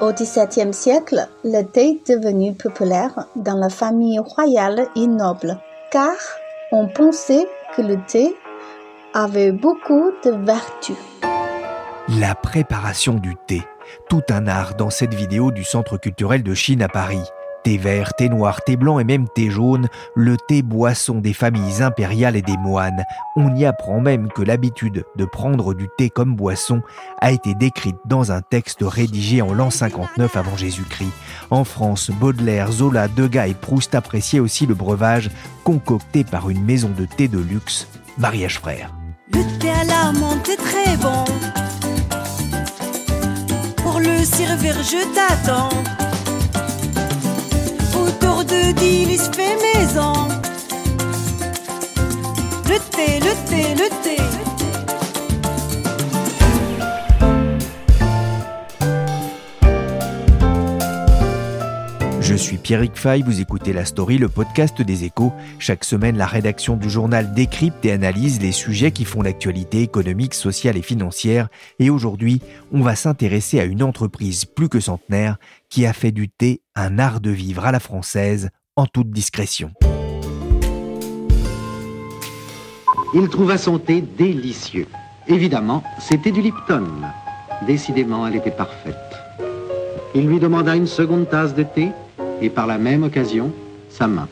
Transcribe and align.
Au 0.00 0.12
XVIIe 0.12 0.72
siècle, 0.72 1.26
le 1.42 1.62
thé 1.62 2.00
est 2.06 2.12
devenu 2.12 2.54
populaire 2.54 3.26
dans 3.34 3.56
la 3.56 3.68
famille 3.68 4.20
royale 4.20 4.86
et 4.94 5.08
noble, 5.08 5.58
car 5.90 6.14
on 6.70 6.86
pensait 6.86 7.48
que 7.74 7.82
le 7.82 7.96
thé 8.06 8.36
avait 9.12 9.50
beaucoup 9.50 10.12
de 10.24 10.30
vertus. 10.30 10.96
La 12.20 12.36
préparation 12.36 13.14
du 13.14 13.34
thé, 13.48 13.64
tout 14.08 14.22
un 14.30 14.46
art 14.46 14.76
dans 14.76 14.90
cette 14.90 15.14
vidéo 15.14 15.50
du 15.50 15.64
Centre 15.64 15.96
culturel 15.96 16.44
de 16.44 16.54
Chine 16.54 16.82
à 16.82 16.88
Paris. 16.88 17.24
Thé 17.68 17.76
vert, 17.76 18.14
thé 18.14 18.30
noir, 18.30 18.62
thé 18.64 18.78
blanc 18.78 18.98
et 18.98 19.04
même 19.04 19.28
thé 19.28 19.50
jaune, 19.50 19.88
le 20.16 20.38
thé 20.38 20.62
boisson 20.62 21.16
des 21.16 21.34
familles 21.34 21.82
impériales 21.82 22.34
et 22.34 22.40
des 22.40 22.56
moines. 22.56 23.04
On 23.36 23.54
y 23.54 23.66
apprend 23.66 24.00
même 24.00 24.28
que 24.28 24.40
l'habitude 24.40 25.04
de 25.16 25.24
prendre 25.26 25.74
du 25.74 25.86
thé 25.98 26.08
comme 26.08 26.34
boisson 26.34 26.80
a 27.20 27.30
été 27.30 27.54
décrite 27.54 27.98
dans 28.06 28.32
un 28.32 28.40
texte 28.40 28.78
rédigé 28.80 29.42
en 29.42 29.52
l'an 29.52 29.68
59 29.68 30.34
avant 30.34 30.56
Jésus-Christ. 30.56 31.12
En 31.50 31.64
France, 31.64 32.10
Baudelaire, 32.10 32.72
Zola, 32.72 33.06
Degas 33.06 33.48
et 33.48 33.54
Proust 33.54 33.94
appréciaient 33.94 34.40
aussi 34.40 34.64
le 34.64 34.74
breuvage 34.74 35.28
concocté 35.62 36.24
par 36.24 36.48
une 36.48 36.64
maison 36.64 36.88
de 36.96 37.04
thé 37.04 37.28
de 37.28 37.38
luxe, 37.38 37.86
Mariage 38.16 38.60
Frère. 38.60 38.94
Le 39.30 39.42
thé 39.58 39.68
à 39.68 39.84
la 39.84 40.12
menthe 40.18 40.48
est 40.48 40.56
très 40.56 40.96
bon. 40.96 41.24
Pour 43.76 44.00
le 44.00 44.24
servir, 44.24 44.74
je 44.82 45.04
t'attends 45.14 46.07
Le 52.68 52.78
thé, 52.90 53.20
le 53.20 53.32
thé, 53.48 53.74
le 53.74 53.88
thé. 54.02 54.16
Je 62.20 62.34
suis 62.34 62.58
Pierrick 62.58 62.94
Fay, 62.94 63.22
vous 63.22 63.40
écoutez 63.40 63.72
La 63.72 63.84
Story, 63.84 64.18
le 64.18 64.28
podcast 64.28 64.82
des 64.82 65.04
échos. 65.04 65.32
Chaque 65.58 65.82
semaine, 65.82 66.16
la 66.18 66.26
rédaction 66.26 66.76
du 66.76 66.90
journal 66.90 67.32
décrypte 67.32 67.84
et 67.86 67.90
analyse 67.90 68.40
les 68.40 68.52
sujets 68.52 68.92
qui 68.92 69.06
font 69.06 69.22
l'actualité 69.22 69.80
économique, 69.82 70.34
sociale 70.34 70.76
et 70.76 70.82
financière. 70.82 71.48
Et 71.78 71.90
aujourd'hui, 71.90 72.42
on 72.70 72.82
va 72.82 72.94
s'intéresser 72.96 73.58
à 73.60 73.64
une 73.64 73.82
entreprise 73.82 74.44
plus 74.44 74.68
que 74.68 74.78
centenaire 74.78 75.38
qui 75.68 75.86
a 75.86 75.92
fait 75.92 76.12
du 76.12 76.28
thé 76.28 76.62
un 76.74 76.98
art 76.98 77.20
de 77.20 77.30
vivre 77.30 77.64
à 77.66 77.72
la 77.72 77.80
française 77.80 78.50
en 78.76 78.86
toute 78.86 79.10
discrétion. 79.10 79.72
Il 83.14 83.28
trouva 83.28 83.56
son 83.56 83.78
thé 83.78 84.02
délicieux. 84.02 84.86
Évidemment, 85.26 85.82
c'était 85.98 86.30
du 86.30 86.42
Lipton. 86.42 86.86
Décidément, 87.66 88.26
elle 88.26 88.36
était 88.36 88.50
parfaite. 88.50 88.94
Il 90.14 90.26
lui 90.26 90.38
demanda 90.38 90.76
une 90.76 90.86
seconde 90.86 91.28
tasse 91.28 91.54
de 91.54 91.62
thé 91.62 91.90
et 92.40 92.50
par 92.50 92.66
la 92.66 92.78
même 92.78 93.02
occasion, 93.02 93.52
sa 93.90 94.06
main. 94.06 94.28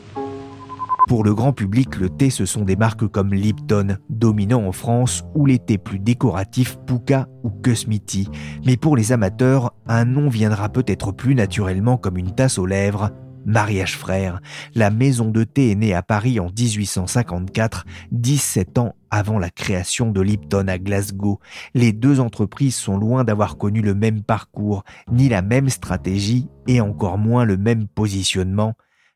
Pour 1.07 1.23
le 1.23 1.33
grand 1.33 1.53
public, 1.53 1.95
le 1.95 2.09
thé, 2.09 2.29
ce 2.29 2.45
sont 2.45 2.65
des 2.65 2.75
marques 2.75 3.07
comme 3.07 3.33
Lipton, 3.33 3.97
dominant 4.09 4.67
en 4.67 4.73
France, 4.73 5.23
ou 5.35 5.45
les 5.45 5.57
thés 5.57 5.77
plus 5.77 5.99
décoratifs 5.99 6.77
Puka 6.85 7.29
ou 7.43 7.49
Kusmiti. 7.49 8.27
Mais 8.65 8.75
pour 8.75 8.97
les 8.97 9.13
amateurs, 9.13 9.73
un 9.87 10.03
nom 10.03 10.27
viendra 10.27 10.67
peut-être 10.67 11.13
plus 11.13 11.33
naturellement 11.33 11.95
comme 11.95 12.17
une 12.17 12.35
tasse 12.35 12.57
aux 12.57 12.65
lèvres, 12.65 13.11
Mariage 13.45 13.95
Frère. 13.97 14.41
La 14.75 14.89
maison 14.89 15.31
de 15.31 15.45
thé 15.45 15.71
est 15.71 15.75
née 15.75 15.93
à 15.93 16.03
Paris 16.03 16.41
en 16.41 16.47
1854, 16.47 17.85
17 18.11 18.77
ans 18.77 18.93
avant 19.09 19.39
la 19.39 19.49
création 19.49 20.11
de 20.11 20.19
Lipton 20.19 20.67
à 20.67 20.77
Glasgow. 20.77 21.39
Les 21.73 21.93
deux 21.93 22.19
entreprises 22.19 22.75
sont 22.75 22.97
loin 22.97 23.23
d'avoir 23.23 23.57
connu 23.57 23.81
le 23.81 23.95
même 23.95 24.23
parcours, 24.23 24.83
ni 25.09 25.29
la 25.29 25.41
même 25.41 25.69
stratégie, 25.69 26.49
et 26.67 26.81
encore 26.81 27.17
moins 27.17 27.45
le 27.45 27.55
même 27.55 27.87
positionnement. 27.87 28.73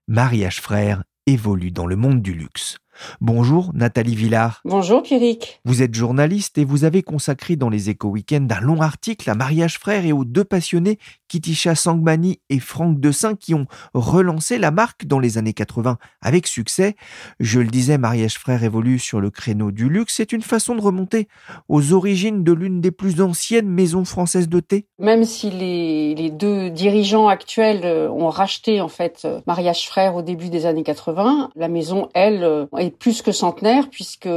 Mariage 0.08 0.62
Frère 0.62 1.03
évolue 1.31 1.72
dans 1.72 1.88
le 1.88 1.96
monde 1.96 2.22
du 2.22 2.34
luxe. 2.34 2.78
Bonjour 3.19 3.72
Nathalie 3.74 4.16
Villard. 4.16 4.62
Bonjour 4.66 5.03
Pierrick. 5.03 5.59
Vous 5.66 5.81
êtes 5.81 5.94
journaliste 5.94 6.57
et 6.57 6.66
vous 6.66 6.84
avez 6.84 7.03
consacré 7.03 7.56
dans 7.56 7.69
les 7.69 7.90
Échos 7.90 8.09
Week-end 8.09 8.47
un 8.50 8.62
long 8.62 8.81
article 8.81 9.29
à 9.29 9.35
Mariage 9.35 9.78
Frère 9.78 10.06
et 10.06 10.12
aux 10.12 10.25
deux 10.25 10.44
passionnés 10.44 11.00
Kitisha 11.28 11.75
Sangmani 11.75 12.40
et 12.50 12.59
Franck 12.59 13.00
Dessin 13.00 13.35
qui 13.35 13.53
ont 13.53 13.66
relancé 13.94 14.57
la 14.57 14.72
marque 14.72 15.06
dans 15.06 15.19
les 15.19 15.38
années 15.38 15.53
80 15.53 15.97
avec 16.22 16.47
succès. 16.47 16.96
Je 17.40 17.59
le 17.59 17.68
disais, 17.68 17.97
Mariage 17.97 18.38
Frère 18.38 18.63
évolue 18.63 19.00
sur 19.00 19.22
le 19.22 19.29
créneau 19.29 19.72
du 19.72 19.90
luxe. 19.90 20.16
C'est 20.18 20.34
une 20.34 20.41
façon 20.41 20.75
de 20.75 20.81
remonter 20.81 21.28
aux 21.69 21.94
origines 21.94 22.44
de 22.44 22.52
l'une 22.52 22.81
des 22.81 22.91
plus 22.91 23.22
anciennes 23.22 23.69
maisons 23.69 24.06
françaises 24.06 24.50
de 24.50 24.59
thé. 24.59 24.88
Même 25.00 25.23
si 25.23 25.50
les, 25.50 26.16
les 26.16 26.29
deux 26.29 26.69
dirigeants 26.69 27.28
actuels 27.28 27.85
euh, 27.85 28.09
ont 28.09 28.29
racheté 28.29 28.81
en 28.81 28.88
fait 28.88 29.22
euh, 29.25 29.41
Mariage 29.47 29.88
Frère 29.88 30.16
au 30.16 30.22
début 30.22 30.50
des 30.50 30.66
années 30.66 30.84
80, 30.84 31.50
la 31.56 31.68
maison, 31.68 32.09
elle, 32.13 32.44
euh, 32.44 32.66
plus 33.00 33.22
que 33.22 33.31
centenaire 33.31 33.90
puisque 33.90 34.29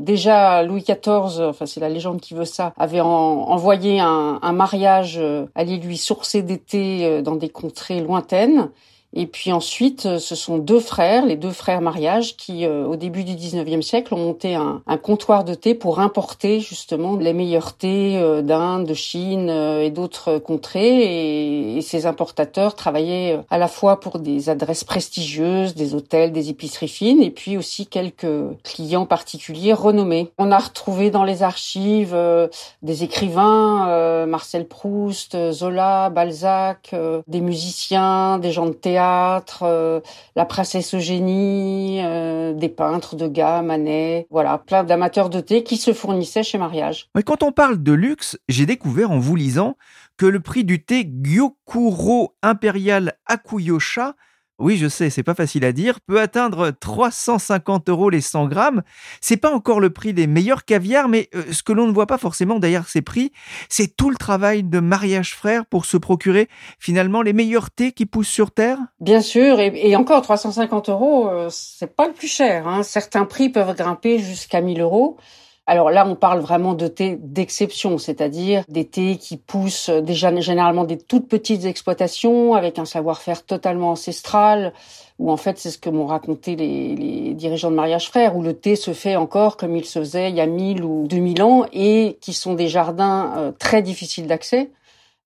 déjà 0.00 0.62
Louis 0.62 0.82
XIV, 0.82 1.40
enfin 1.40 1.66
c'est 1.66 1.80
la 1.80 1.88
légende 1.88 2.20
qui 2.20 2.34
veut 2.34 2.44
ça, 2.44 2.72
avait 2.76 3.00
envoyé 3.00 4.00
un, 4.00 4.38
un 4.42 4.52
mariage 4.52 5.20
aller 5.54 5.78
lui 5.78 5.96
sourcer 5.96 6.42
d'été 6.42 7.22
dans 7.22 7.36
des 7.36 7.48
contrées 7.48 8.00
lointaines 8.00 8.70
et 9.16 9.26
puis 9.26 9.52
ensuite, 9.52 10.06
euh, 10.06 10.18
ce 10.18 10.34
sont 10.34 10.58
deux 10.58 10.80
frères, 10.80 11.24
les 11.24 11.36
deux 11.36 11.52
frères 11.52 11.80
mariage, 11.80 12.36
qui 12.36 12.66
euh, 12.66 12.84
au 12.84 12.96
début 12.96 13.22
du 13.22 13.34
19e 13.34 13.80
siècle 13.80 14.12
ont 14.12 14.18
monté 14.18 14.56
un, 14.56 14.82
un, 14.86 14.96
comptoir 14.96 15.44
de 15.44 15.54
thé 15.54 15.74
pour 15.74 16.00
importer 16.00 16.58
justement 16.58 17.16
les 17.16 17.32
meilleurs 17.32 17.74
thés 17.74 18.16
euh, 18.16 18.42
d'Inde, 18.42 18.86
de 18.86 18.94
Chine 18.94 19.48
et 19.48 19.90
d'autres 19.90 20.38
contrées. 20.38 21.02
Et, 21.02 21.76
et, 21.76 21.80
ces 21.80 22.06
importateurs 22.06 22.74
travaillaient 22.74 23.40
à 23.50 23.58
la 23.58 23.68
fois 23.68 24.00
pour 24.00 24.18
des 24.18 24.48
adresses 24.48 24.84
prestigieuses, 24.84 25.74
des 25.74 25.94
hôtels, 25.94 26.32
des 26.32 26.50
épiceries 26.50 26.88
fines, 26.88 27.22
et 27.22 27.30
puis 27.30 27.56
aussi 27.56 27.86
quelques 27.86 28.26
clients 28.64 29.06
particuliers 29.06 29.74
renommés. 29.74 30.32
On 30.38 30.50
a 30.50 30.58
retrouvé 30.58 31.10
dans 31.10 31.24
les 31.24 31.42
archives 31.42 32.16
des 32.82 33.04
écrivains, 33.04 34.26
Marcel 34.26 34.66
Proust, 34.66 35.52
Zola, 35.52 36.10
Balzac, 36.10 36.94
des 37.28 37.40
musiciens, 37.40 38.38
des 38.38 38.50
gens 38.50 38.66
de 38.66 38.72
théâtre 38.72 39.03
euh, 39.62 40.00
la 40.36 40.44
princesse 40.44 40.94
Eugénie, 40.94 42.00
euh, 42.02 42.52
des 42.52 42.68
peintres 42.68 43.16
de 43.16 43.28
gamme, 43.28 43.66
Manet, 43.66 44.26
voilà, 44.30 44.58
plein 44.58 44.84
d'amateurs 44.84 45.30
de 45.30 45.40
thé 45.40 45.62
qui 45.62 45.76
se 45.76 45.92
fournissaient 45.92 46.42
chez 46.42 46.58
Mariage. 46.58 47.08
Mais 47.14 47.22
quand 47.22 47.42
on 47.42 47.52
parle 47.52 47.82
de 47.82 47.92
luxe, 47.92 48.38
j'ai 48.48 48.66
découvert 48.66 49.10
en 49.10 49.18
vous 49.18 49.36
lisant 49.36 49.76
que 50.16 50.26
le 50.26 50.40
prix 50.40 50.64
du 50.64 50.84
thé 50.84 51.08
Gyokuro 51.22 52.34
Imperial 52.42 53.14
Akuyosha 53.26 54.14
oui, 54.60 54.76
je 54.76 54.88
sais, 54.88 55.10
c'est 55.10 55.24
pas 55.24 55.34
facile 55.34 55.64
à 55.64 55.72
dire, 55.72 55.98
peut 56.06 56.20
atteindre 56.20 56.70
350 56.70 57.88
euros 57.88 58.08
les 58.08 58.20
100 58.20 58.46
grammes. 58.46 58.82
C'est 59.20 59.36
pas 59.36 59.52
encore 59.52 59.80
le 59.80 59.90
prix 59.90 60.14
des 60.14 60.28
meilleurs 60.28 60.64
caviars, 60.64 61.08
mais 61.08 61.28
euh, 61.34 61.42
ce 61.50 61.62
que 61.64 61.72
l'on 61.72 61.88
ne 61.88 61.92
voit 61.92 62.06
pas 62.06 62.18
forcément 62.18 62.60
derrière 62.60 62.88
ces 62.88 63.02
prix, 63.02 63.32
c'est 63.68 63.96
tout 63.96 64.10
le 64.10 64.16
travail 64.16 64.62
de 64.62 64.78
mariage 64.78 65.34
frère 65.34 65.66
pour 65.66 65.86
se 65.86 65.96
procurer 65.96 66.48
finalement 66.78 67.22
les 67.22 67.32
meilleurs 67.32 67.70
thés 67.70 67.90
qui 67.90 68.06
poussent 68.06 68.28
sur 68.28 68.52
terre. 68.52 68.78
Bien 69.00 69.20
sûr, 69.20 69.58
et, 69.58 69.96
encore 69.96 70.22
350 70.22 70.88
euros, 70.88 71.28
euh, 71.28 71.48
c'est 71.50 71.94
pas 71.94 72.06
le 72.06 72.14
plus 72.14 72.28
cher. 72.28 72.68
Hein. 72.68 72.84
Certains 72.84 73.24
prix 73.24 73.48
peuvent 73.48 73.74
grimper 73.74 74.20
jusqu'à 74.20 74.60
1000 74.60 74.80
euros. 74.80 75.18
Alors 75.66 75.90
là, 75.90 76.06
on 76.06 76.14
parle 76.14 76.40
vraiment 76.40 76.74
de 76.74 76.88
thé 76.88 77.16
d'exception, 77.18 77.96
c'est-à-dire 77.96 78.64
des 78.68 78.84
thés 78.84 79.16
qui 79.16 79.38
poussent 79.38 79.88
déjà 79.88 80.34
généralement 80.40 80.84
des 80.84 80.98
toutes 80.98 81.26
petites 81.26 81.64
exploitations 81.64 82.52
avec 82.52 82.78
un 82.78 82.84
savoir-faire 82.84 83.46
totalement 83.46 83.92
ancestral, 83.92 84.74
où 85.18 85.30
en 85.30 85.38
fait 85.38 85.58
c'est 85.58 85.70
ce 85.70 85.78
que 85.78 85.88
m'ont 85.88 86.04
raconté 86.04 86.54
les, 86.54 87.32
dirigeants 87.32 87.70
de 87.70 87.76
mariage 87.76 88.08
frère, 88.08 88.36
où 88.36 88.42
le 88.42 88.52
thé 88.52 88.76
se 88.76 88.92
fait 88.92 89.16
encore 89.16 89.56
comme 89.56 89.74
il 89.74 89.86
se 89.86 90.00
faisait 90.00 90.28
il 90.28 90.36
y 90.36 90.40
a 90.42 90.46
1000 90.46 90.84
ou 90.84 91.06
2000 91.06 91.42
ans, 91.42 91.64
et 91.72 92.18
qui 92.20 92.34
sont 92.34 92.52
des 92.52 92.68
jardins 92.68 93.32
euh, 93.36 93.52
très 93.58 93.80
difficiles 93.80 94.26
d'accès 94.26 94.70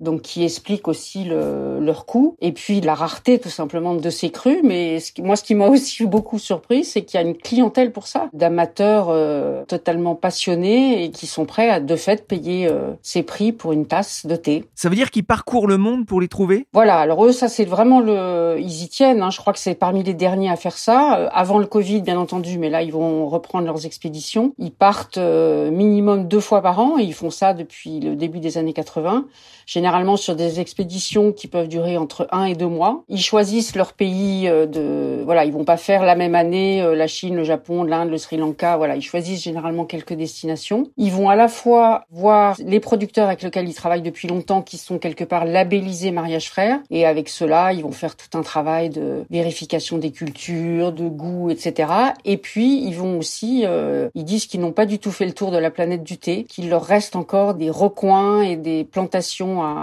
donc 0.01 0.23
qui 0.23 0.45
explique 0.45 0.87
aussi 0.89 1.25
le, 1.25 1.81
leur 1.81 2.07
coût 2.07 2.37
et 2.41 2.53
puis 2.53 2.81
la 2.81 2.95
rareté 2.95 3.39
tout 3.39 3.49
simplement 3.49 3.95
de 3.95 4.11
ces 4.11 4.31
crus. 4.31 4.61
Mais 4.63 5.01
ce 5.01 5.13
moi, 5.21 5.37
ce 5.37 5.43
qui 5.43 5.55
m'a 5.55 5.67
aussi 5.69 6.07
beaucoup 6.07 6.39
surpris, 6.39 6.85
c'est 6.85 7.03
qu'il 7.03 7.21
y 7.21 7.23
a 7.23 7.27
une 7.27 7.37
clientèle 7.37 7.93
pour 7.93 8.07
ça, 8.07 8.29
d'amateurs 8.33 9.09
euh, 9.11 9.65
totalement 9.65 10.15
passionnés 10.15 11.05
et 11.05 11.11
qui 11.11 11.27
sont 11.27 11.45
prêts 11.45 11.69
à 11.69 11.81
de 11.81 11.97
fait 11.97 12.27
payer 12.27 12.69
euh, 12.69 12.93
ces 13.03 13.23
prix 13.23 13.53
pour 13.53 13.73
une 13.73 13.87
tasse 13.87 14.27
de 14.27 14.37
thé. 14.37 14.65
Ça 14.75 14.89
veut 14.89 14.95
dire 14.95 15.11
qu'ils 15.11 15.25
parcourent 15.25 15.67
le 15.67 15.79
monde 15.79 16.07
pour 16.07 16.21
les 16.21 16.29
trouver? 16.29 16.67
Voilà. 16.73 16.99
Alors 16.99 17.25
eux, 17.25 17.33
ça 17.33 17.49
c'est 17.49 17.65
vraiment 17.65 18.01
le, 18.01 18.57
ils 18.59 18.85
y 18.85 18.89
tiennent. 18.89 19.23
Hein. 19.23 19.31
Je 19.31 19.39
crois 19.39 19.53
que 19.53 19.59
c'est 19.59 19.75
parmi 19.75 20.03
les 20.03 20.15
derniers 20.15 20.51
à 20.51 20.57
faire 20.57 20.79
ça. 20.79 21.19
Euh, 21.19 21.29
avant 21.33 21.59
le 21.59 21.67
Covid, 21.67 22.03
bien 22.03 22.19
entendu, 22.19 22.59
mais 22.59 22.71
là 22.71 22.83
ils 22.83 22.93
vont 22.93 23.29
reprendre 23.29 23.67
leurs 23.67 23.85
expéditions. 23.87 24.55
Ils 24.59 24.73
partent 24.73 25.19
minimum 25.19 26.29
deux 26.29 26.41
fois 26.41 26.63
par 26.63 26.79
an 26.79 26.99
et 26.99 27.03
ils 27.03 27.15
font 27.15 27.31
ça 27.31 27.55
depuis 27.55 28.01
le 28.01 28.15
début 28.15 28.41
des 28.41 28.59
années 28.59 28.73
80 28.73 29.27
généralement 29.67 29.88
sur 30.17 30.37
des 30.37 30.61
expéditions 30.61 31.33
qui 31.33 31.47
peuvent 31.47 31.69
durer 31.69 31.97
entre 31.97 32.27
un 32.31 32.45
et 32.45 32.55
deux 32.55 32.67
mois. 32.67 33.03
Ils 33.09 33.23
choisissent 33.23 33.75
leur 33.77 33.93
pays 33.93 34.49
euh, 34.49 34.67
de, 34.67 35.23
voilà, 35.25 35.45
ils 35.45 35.53
vont 35.53 35.65
pas 35.65 35.77
faire 35.77 36.05
la 36.05 36.15
même 36.15 36.35
année 36.35 36.83
euh, 36.83 36.95
la 36.95 37.07
Chine, 37.07 37.37
le 37.37 37.45
Japon, 37.45 37.83
l'Inde, 37.83 38.11
le 38.11 38.19
Sri 38.19 38.37
Lanka. 38.37 38.77
Voilà, 38.77 38.97
ils 38.97 39.03
choisissent 39.03 39.43
généralement 39.43 39.85
quelques 39.85 40.15
destinations. 40.15 40.91
Ils 40.97 41.13
vont 41.13 41.29
à 41.29 41.37
la 41.37 41.49
fois 41.49 42.05
voir 42.11 42.57
les 42.59 42.81
producteurs 42.81 43.27
avec 43.27 43.43
lesquels 43.43 43.69
ils 43.69 43.75
travaillent 43.75 44.03
depuis 44.03 44.29
longtemps, 44.29 44.63
qui 44.63 44.79
sont 44.79 44.99
quelque 44.99 45.25
part 45.25 45.45
labellisés 45.45 46.11
mariage 46.11 46.49
frère, 46.49 46.79
et 46.91 47.07
avec 47.07 47.29
cela, 47.29 47.73
ils 47.73 47.83
vont 47.83 47.93
faire 47.93 48.17
tout 48.17 48.37
un 48.37 48.43
travail 48.43 48.91
de 48.91 49.25
vérification 49.31 49.99
des 49.99 50.11
cultures, 50.11 50.93
de 50.93 51.09
goût, 51.09 51.51
etc. 51.51 51.91
Et 52.25 52.37
puis 52.37 52.85
ils 52.85 52.95
vont 52.95 53.19
aussi, 53.19 53.63
euh, 53.65 54.09
ils 54.15 54.25
disent 54.25 54.47
qu'ils 54.47 54.61
n'ont 54.61 54.73
pas 54.73 54.87
du 54.87 54.99
tout 54.99 55.11
fait 55.11 55.27
le 55.27 55.33
tour 55.33 55.51
de 55.51 55.59
la 55.59 55.71
planète 55.71 56.03
du 56.03 56.19
thé, 56.19 56.45
qu'il 56.45 56.69
leur 56.69 56.85
reste 56.85 57.17
encore 57.17 57.55
des 57.55 57.71
recoins 57.71 58.43
et 58.43 58.57
des 58.57 58.85
plantations 58.85 59.63
à, 59.63 59.78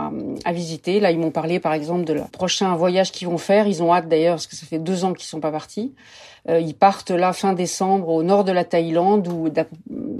visiter. 0.51 0.99
Là, 0.99 1.11
ils 1.11 1.19
m'ont 1.19 1.31
parlé, 1.31 1.59
par 1.59 1.73
exemple, 1.73 2.05
de 2.05 2.13
leur 2.13 2.29
prochain 2.29 2.75
voyage 2.75 3.11
qu'ils 3.11 3.27
vont 3.27 3.37
faire. 3.37 3.67
Ils 3.67 3.83
ont 3.83 3.93
hâte 3.93 4.07
d'ailleurs, 4.07 4.35
parce 4.35 4.47
que 4.47 4.55
ça 4.55 4.65
fait 4.65 4.79
deux 4.79 5.05
ans 5.05 5.13
qu'ils 5.13 5.27
sont 5.27 5.39
pas 5.39 5.51
partis. 5.51 5.93
Euh, 6.49 6.59
ils 6.59 6.75
partent 6.75 7.11
là 7.11 7.33
fin 7.33 7.53
décembre 7.53 8.09
au 8.09 8.23
nord 8.23 8.43
de 8.43 8.51
la 8.51 8.63
Thaïlande 8.63 9.27
où 9.27 9.49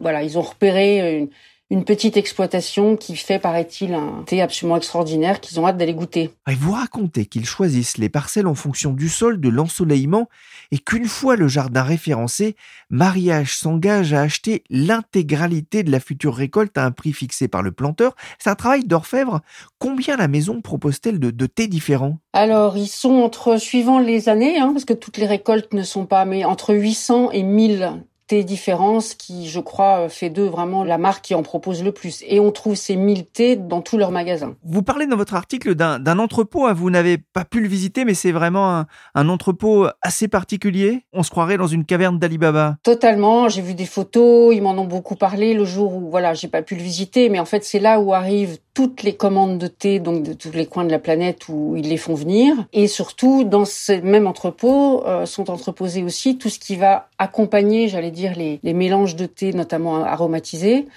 voilà, 0.02 0.24
ils 0.24 0.38
ont 0.38 0.42
repéré 0.42 1.20
une, 1.20 1.30
une 1.72 1.84
petite 1.84 2.16
exploitation 2.16 2.96
qui 2.96 3.16
fait, 3.16 3.40
paraît-il, 3.40 3.96
un 3.96 4.24
thé 4.28 4.42
absolument 4.42 4.78
extraordinaire 4.78 5.42
qu'ils 5.42 5.60
ont 5.60 5.68
hâte 5.68 5.78
d'aller 5.78 5.96
goûter. 5.96 6.30
Et 6.48 6.54
vous 6.54 6.74
racontez 6.74 7.26
qu'ils 7.26 7.46
choisissent 7.46 7.98
les 7.98 8.10
parcelles 8.10 8.46
en 8.46 8.54
fonction 8.54 8.92
du 8.92 9.10
sol, 9.10 9.42
de 9.42 9.50
l'ensoleillement, 9.50 10.30
et 10.72 10.78
qu'une 10.78 11.08
fois 11.08 11.36
le 11.36 11.48
jardin 11.48 11.82
référencé, 11.82 12.56
Mariage 12.92 13.56
s'engage 13.56 14.14
à 14.14 14.22
acheter 14.22 14.64
l'intégralité 14.70 15.82
de 15.82 15.92
la 15.92 16.00
future 16.00 16.36
récolte 16.36 16.78
à 16.78 16.86
un 16.86 16.92
prix 16.92 17.14
fixé 17.14 17.48
par 17.48 17.64
le 17.64 17.72
planteur. 17.72 18.16
C'est 18.38 18.52
un 18.52 18.56
travail 18.56 18.84
d'orfèvre. 18.84 19.42
Combien 19.80 20.18
la 20.18 20.28
maison 20.28 20.62
propose-t-elle 20.62 21.20
de, 21.20 21.32
de 21.32 21.46
thés 21.48 21.68
différents? 21.68 22.20
Alors, 22.34 22.78
ils 22.78 22.88
sont 22.88 23.16
entre, 23.16 23.58
suivant 23.58 23.98
les 23.98 24.30
années, 24.30 24.60
hein, 24.60 24.72
parce 24.72 24.86
que 24.86 24.94
toutes 24.94 25.18
les 25.18 25.26
récoltes 25.26 25.74
ne 25.74 25.84
sont 25.84 26.06
pas, 26.06 26.26
mais 26.26 26.46
entre 26.46 26.76
800 26.76 27.32
et 27.32 27.42
1000 27.42 28.04
thé 28.28 28.44
différence 28.44 29.14
qui, 29.14 29.48
je 29.48 29.60
crois, 29.60 30.10
fait 30.10 30.30
d'eux 30.30 30.48
vraiment 30.48 30.84
la 30.84 30.98
marque 30.98 31.26
qui 31.26 31.36
en 31.36 31.44
propose 31.44 31.84
le 31.84 31.92
plus. 31.92 32.24
Et 32.28 32.40
on 32.40 32.52
trouve 32.52 32.76
ces 32.76 32.96
1000 32.96 33.26
thés 33.26 33.56
dans 33.56 33.82
tous 33.82 33.98
leurs 33.98 34.12
magasins. 34.12 34.56
Vous 34.64 34.82
parlez 34.82 35.08
dans 35.08 35.18
votre 35.18 35.36
article 35.36 35.76
d'un 35.76 36.20
entrepôt, 36.20 36.66
hein. 36.66 36.74
vous 36.74 36.90
n'avez 36.90 37.18
pas 37.18 37.46
pu 37.46 37.62
le 37.62 37.68
visiter, 37.68 38.06
mais 38.06 38.14
c'est 38.14 38.32
vraiment 38.32 38.76
un, 38.78 38.88
un, 39.14 39.30
entrepôt 39.30 39.88
assez 40.02 40.28
particulier. 40.28 41.06
On 41.14 41.24
se 41.24 41.30
croirait 41.30 41.58
dans 41.58 41.68
une 41.68 41.86
caverne 41.86 42.20
d'Alibaba. 42.20 42.78
Totalement, 42.84 43.50
j'ai 43.50 43.62
vu 43.62 43.74
des 43.74 43.86
photos, 43.86 44.56
ils 44.56 44.62
m'en 44.62 44.72
ont 44.72 44.86
beaucoup 44.86 45.16
parlé 45.16 45.54
le 45.54 45.66
jour 45.66 45.96
où, 45.96 46.10
voilà, 46.10 46.34
j'ai 46.34 46.48
pas 46.48 46.62
pu 46.62 46.76
le 46.76 46.82
visiter, 46.82 47.30
mais 47.30 47.40
en 47.40 47.46
fait 47.46 47.64
c'est 47.64 47.80
là 47.80 48.00
où 48.00 48.14
arrivent 48.14 48.58
toutes 48.76 49.04
les 49.04 49.16
commandes 49.16 49.58
de 49.58 49.68
thé, 49.68 50.00
donc 50.00 50.22
de 50.22 50.34
tous 50.34 50.52
les 50.52 50.68
coins 50.68 50.84
de 50.84 50.92
la 50.92 51.00
planète 51.00 51.48
où 51.48 51.76
ils 51.78 51.88
les 51.88 51.98
font 51.98 52.14
venir. 52.14 52.54
Et 52.74 52.88
surtout, 52.88 53.46
dans 53.46 53.66
ce 53.66 53.94
même 53.94 54.28
entrepôt, 54.28 55.04
euh, 55.08 55.26
sont 55.26 55.50
entreposés 55.50 56.04
aussi 56.04 56.38
tout 56.38 56.50
ce 56.50 56.60
qui 56.60 56.76
va 56.76 57.08
accompagner, 57.18 57.88
j'allais 57.88 58.12
dire, 58.12 58.34
les, 58.36 58.60
les 58.62 58.74
mélanges 58.74 59.16
de 59.16 59.26
thé, 59.26 59.54
notamment 59.54 60.04
aromatisés. 60.04 60.88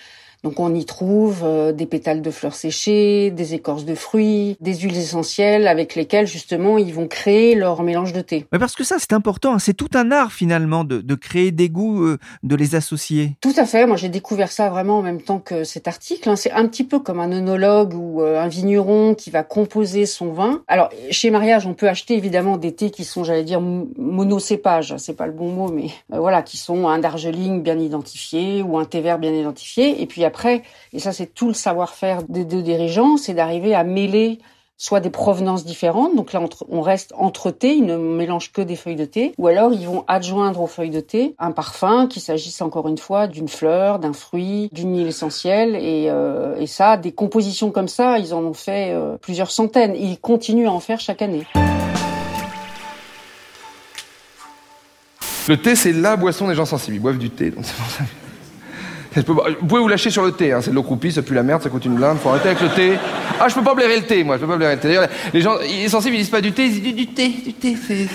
Donc 0.45 0.61
on 0.61 0.75
y 0.75 0.85
trouve 0.85 1.41
euh, 1.43 1.73
des 1.73 1.87
pétales 1.87 2.23
de 2.23 2.31
fleurs 2.31 2.55
séchées, 2.55 3.31
des 3.31 3.55
écorces 3.55 3.85
de 3.85 3.95
fruits, 3.95 4.57
des 4.61 4.75
huiles 4.75 4.97
essentielles 4.97 5.67
avec 5.67 5.95
lesquelles 5.95 6.27
justement 6.27 6.79
ils 6.79 6.95
vont 6.95 7.09
créer 7.09 7.55
leur 7.55 7.83
mélange 7.83 8.13
de 8.13 8.21
thé. 8.21 8.47
Mais 8.53 8.59
parce 8.59 8.77
que 8.77 8.85
ça 8.85 8.97
c'est 8.99 9.13
important, 9.13 9.55
hein. 9.55 9.59
c'est 9.59 9.75
tout 9.75 9.91
un 9.95 10.13
art 10.13 10.33
finalement 10.33 10.85
de, 10.85 11.01
de 11.01 11.15
créer 11.15 11.51
des 11.51 11.69
goûts, 11.69 12.05
euh, 12.05 12.19
de 12.45 12.55
les 12.55 12.77
associer. 12.77 13.33
Tout 13.41 13.55
à 13.57 13.67
fait, 13.67 13.87
moi 13.87 13.97
j'ai 13.97 14.09
découvert 14.09 14.53
ça 14.53 14.71
vraiment 14.71 14.99
en 14.99 15.03
même 15.03 15.21
temps 15.21 15.41
que 15.41 15.65
cet 15.65 15.89
article. 15.89 16.29
Hein. 16.29 16.37
C'est 16.37 16.53
un 16.53 16.67
petit 16.67 16.85
peu 16.85 17.01
comme 17.01 17.19
un 17.19 17.33
œnologue 17.33 17.95
ou 17.95 18.23
euh, 18.23 18.41
un 18.41 18.49
vigneron 18.49 19.15
qui 19.15 19.31
va 19.31 19.43
composer 19.43 20.07
son 20.07 20.33
vin. 20.33 20.63
Alors 20.69 20.91
chez 21.11 21.31
Mariage 21.31 21.67
on 21.67 21.75
peut 21.75 21.89
acheter 21.89 22.15
évidemment 22.15 22.59
des 22.59 22.75
thés 22.75 22.91
qui 22.91 23.05
sont 23.05 23.25
j'allais 23.25 23.45
dire 23.45 23.61
monocépages, 23.61 24.95
c'est 24.99 25.17
pas 25.17 25.27
le 25.27 25.33
bon 25.33 25.51
mot 25.51 25.69
mais 25.69 25.89
voilà, 26.09 26.43
qui 26.43 26.57
sont 26.57 26.87
un 26.89 26.99
Darjeeling 26.99 27.63
bien 27.63 27.79
identifié 27.79 28.63
ou 28.63 28.79
un 28.79 28.85
thé 28.85 29.01
vert 29.01 29.19
bien 29.19 29.33
identifié 29.33 30.01
et 30.01 30.07
puis 30.07 30.25
après, 30.29 30.63
et 30.93 31.01
ça 31.01 31.13
c'est 31.13 31.35
tout 31.35 31.49
le 31.49 31.55
savoir-faire 31.55 32.23
des 32.29 32.45
deux 32.45 32.63
dirigeants, 32.63 33.17
c'est 33.17 33.35
d'arriver 33.35 33.75
à 33.75 33.83
mêler 33.83 34.39
soit 34.81 35.01
des 35.01 35.11
provenances 35.11 35.65
différentes, 35.65 36.15
donc 36.15 36.33
là 36.33 36.41
on 36.69 36.81
reste 36.81 37.13
entre 37.17 37.51
thé, 37.51 37.75
ils 37.75 37.85
ne 37.85 37.97
mélangent 37.97 38.53
que 38.53 38.63
des 38.63 38.77
feuilles 38.77 38.95
de 38.95 39.05
thé, 39.05 39.35
ou 39.37 39.49
alors 39.49 39.73
ils 39.73 39.87
vont 39.87 40.05
adjoindre 40.07 40.61
aux 40.61 40.69
feuilles 40.69 40.91
de 40.91 41.01
thé 41.01 41.35
un 41.41 41.51
parfum, 41.51 42.07
qu'il 42.07 42.23
s'agisse 42.23 42.63
encore 42.63 42.87
une 42.87 42.97
fois 42.97 43.27
d'une 43.27 43.49
fleur, 43.49 43.99
d'un 43.99 44.13
fruit, 44.13 44.69
d'une 44.73 44.97
huile 44.97 45.09
essentielle, 45.09 45.75
et, 45.75 46.09
euh, 46.11 46.65
ça, 46.67 46.97
des 46.97 47.11
compositions 47.11 47.73
comme 47.73 47.89
ça, 47.89 48.21
ils 48.21 48.33
en 48.33 48.45
ont 48.45 48.55
fait 48.55 48.93
euh, 48.93 49.17
plusieurs 49.17 49.51
centaines, 49.51 49.97
ils 49.97 50.19
continuent 50.19 50.69
à 50.69 50.73
en 50.73 50.81
faire 50.81 51.01
chaque 51.01 51.23
année. 51.23 51.45
Le 55.49 55.57
thé, 55.57 55.75
c'est 55.75 55.93
la 55.93 56.17
boisson 56.17 56.47
des 56.47 56.55
gens 56.55 56.67
sensibles. 56.67 56.97
Ils 56.97 57.01
boivent 57.01 57.19
du 57.19 57.31
thé, 57.31 57.51
donc 57.51 57.65
c'est 57.65 57.75
pour 57.75 57.91
ça. 57.91 58.05
Vous 59.27 59.67
pouvez 59.67 59.81
vous 59.81 59.89
lâcher 59.89 60.11
sur 60.11 60.25
le 60.25 60.33
thé, 60.33 60.53
hein. 60.53 60.61
c'est 60.61 60.71
de 60.71 60.75
l'eau 60.75 60.83
croupie, 60.83 61.13
ça 61.13 61.23
pue 61.23 61.35
la 61.35 61.43
merde, 61.43 61.63
ça 61.63 61.69
coûte 61.69 61.85
une 61.85 61.95
blinde, 61.95 62.19
faut 62.19 62.29
arrêter 62.29 62.49
avec 62.49 62.61
le 62.61 62.69
thé. 62.69 62.93
Ah, 63.41 63.49
je 63.49 63.55
peux 63.55 63.63
pas 63.63 63.75
blairer 63.75 63.97
le 63.97 64.03
thé, 64.03 64.25
moi, 64.25 64.37
je 64.37 64.43
peux 64.43 64.49
pas 64.49 64.57
blairer 64.57 64.75
le 64.75 64.81
thé. 64.81 64.89
D'ailleurs, 64.89 65.09
les 65.33 65.41
gens 65.41 65.57
ils 65.61 65.89
sensibles, 65.89 66.17
ils 66.17 66.21
disent 66.21 66.31
pas 66.31 66.41
du 66.41 66.53
thé, 66.53 66.67
ils 66.67 66.81
disent 66.81 66.95
du, 66.95 67.07
thé, 67.07 67.29
du 67.29 67.53
thé, 67.53 67.77
c'est. 67.77 68.09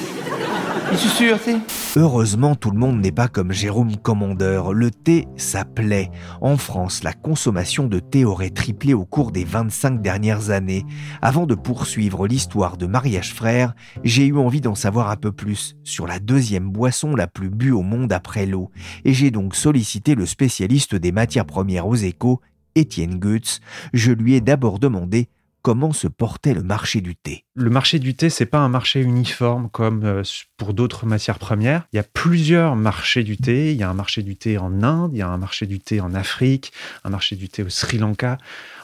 Heureusement, 1.95 2.55
tout 2.55 2.71
le 2.71 2.77
monde 2.77 2.99
n'est 2.99 3.11
pas 3.11 3.27
comme 3.27 3.51
Jérôme 3.51 3.95
Commandeur. 3.97 4.73
Le 4.73 4.91
thé, 4.91 5.27
ça 5.37 5.65
plaît. 5.65 6.09
En 6.41 6.57
France, 6.57 7.03
la 7.03 7.13
consommation 7.13 7.87
de 7.87 7.99
thé 7.99 8.25
aurait 8.25 8.49
triplé 8.49 8.93
au 8.93 9.05
cours 9.05 9.31
des 9.31 9.43
25 9.43 10.01
dernières 10.01 10.49
années. 10.49 10.85
Avant 11.21 11.45
de 11.45 11.55
poursuivre 11.55 12.27
l'histoire 12.27 12.77
de 12.77 12.85
Mariage 12.85 13.33
Frère, 13.33 13.73
j'ai 14.03 14.25
eu 14.25 14.37
envie 14.37 14.61
d'en 14.61 14.75
savoir 14.75 15.09
un 15.09 15.15
peu 15.15 15.31
plus 15.31 15.75
sur 15.83 16.07
la 16.07 16.19
deuxième 16.19 16.69
boisson 16.69 17.15
la 17.15 17.27
plus 17.27 17.49
bue 17.49 17.71
au 17.71 17.81
monde 17.81 18.11
après 18.11 18.45
l'eau. 18.45 18.69
Et 19.05 19.13
j'ai 19.13 19.31
donc 19.31 19.55
sollicité 19.55 20.15
le 20.15 20.25
spécialiste 20.25 20.95
des 20.95 21.11
matières 21.11 21.45
premières 21.45 21.87
aux 21.87 21.95
échos, 21.95 22.41
Étienne 22.75 23.19
Goetz. 23.19 23.59
Je 23.93 24.11
lui 24.11 24.33
ai 24.33 24.41
d'abord 24.41 24.79
demandé 24.79 25.29
comment 25.63 25.93
se 25.93 26.07
portait 26.07 26.53
le 26.53 26.61
marché 26.61 27.01
du 27.01 27.15
thé? 27.15 27.45
Le 27.55 27.69
marché 27.69 27.97
du 27.97 28.15
thé, 28.15 28.29
c'est 28.29 28.45
pas 28.45 28.59
un 28.59 28.69
marché 28.69 28.99
uniforme 28.99 29.69
comme 29.71 30.03
euh, 30.03 30.23
pour 30.57 30.73
d'autres 30.73 31.05
matières 31.05 31.39
premières. 31.39 31.87
Il 31.93 31.95
y 31.95 31.99
a 31.99 32.03
plusieurs 32.03 32.75
marchés 32.75 33.23
du 33.23 33.37
thé. 33.37 33.71
Il 33.71 33.77
y 33.77 33.83
a 33.83 33.89
un 33.89 33.93
marché 33.93 34.23
du 34.23 34.35
thé 34.35 34.57
en 34.57 34.83
Inde, 34.83 35.11
il 35.13 35.19
y 35.19 35.21
a 35.21 35.29
un 35.29 35.37
marché 35.37 35.65
du 35.65 35.79
thé 35.79 36.01
en 36.01 36.13
Afrique, 36.13 36.73
un 37.03 37.09
marché 37.09 37.35
du 37.35 37.47
thé 37.49 37.63
au 37.63 37.69
Sri 37.69 37.97
Lanka, 37.97 38.37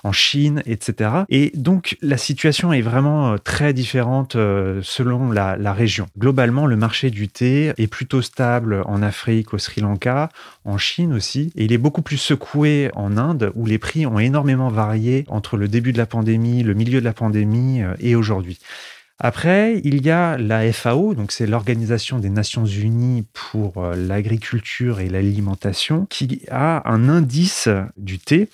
en 0.04 0.14
Chine, 0.14 0.64
etc. 0.66 1.12
Et 1.30 1.52
donc 1.56 1.98
la 2.02 2.18
situation 2.18 2.72
est 2.72 2.82
vraiment 2.82 3.34
euh, 3.34 3.38
très 3.38 3.74
différente 3.74 4.36
euh, 4.38 4.80
selon 4.82 5.32
la, 5.32 5.58
la 5.58 5.74
région. 5.74 6.08
Globalement, 6.18 6.66
le 6.66 6.78
marché 6.78 7.10
du 7.10 7.28
thé 7.28 7.74
est 7.78 7.88
plutôt 7.88 8.22
stable 8.22 8.84
en 8.86 9.04
Afrique, 9.04 9.54
au 9.54 9.58
Sri 9.58 9.82
Lanka, 9.82 10.30
en 10.70 10.78
Chine 10.78 11.14
aussi, 11.14 11.52
et 11.56 11.66
il 11.66 11.74
est 11.74 11.78
beaucoup 11.78 12.02
plus 12.02 12.18
secoué 12.18 12.92
en 12.96 13.18
Inde 13.18 13.52
où 13.56 13.66
les 13.66 13.78
prix 13.78 14.06
ont 14.06 14.20
énormément 14.20 14.70
varié 14.70 15.26
entre 15.28 15.58
le 15.58 15.68
début 15.68 15.94
de 15.94 15.98
la 15.98 16.06
pandémie, 16.06 16.64
le 16.64 16.74
milieu 16.74 17.00
de 17.00 17.06
la 17.06 17.14
pandémie 17.14 17.82
euh, 17.82 17.94
et 18.00 18.16
aujourd'hui. 18.16 18.60
Après, 19.22 19.82
il 19.84 20.06
y 20.06 20.12
a 20.12 20.38
la 20.38 20.72
FAO, 20.72 21.14
donc 21.14 21.34
c'est 21.34 21.46
l'Organisation 21.46 22.20
des 22.20 22.30
Nations 22.30 22.66
Unies 22.66 23.26
pour 23.34 23.84
l'agriculture 23.84 25.02
et 25.02 25.10
l'alimentation, 25.10 26.06
qui 26.10 26.44
a 26.50 26.90
un 26.90 27.10
indice 27.10 27.68
du 27.98 28.18
thé 28.18 28.48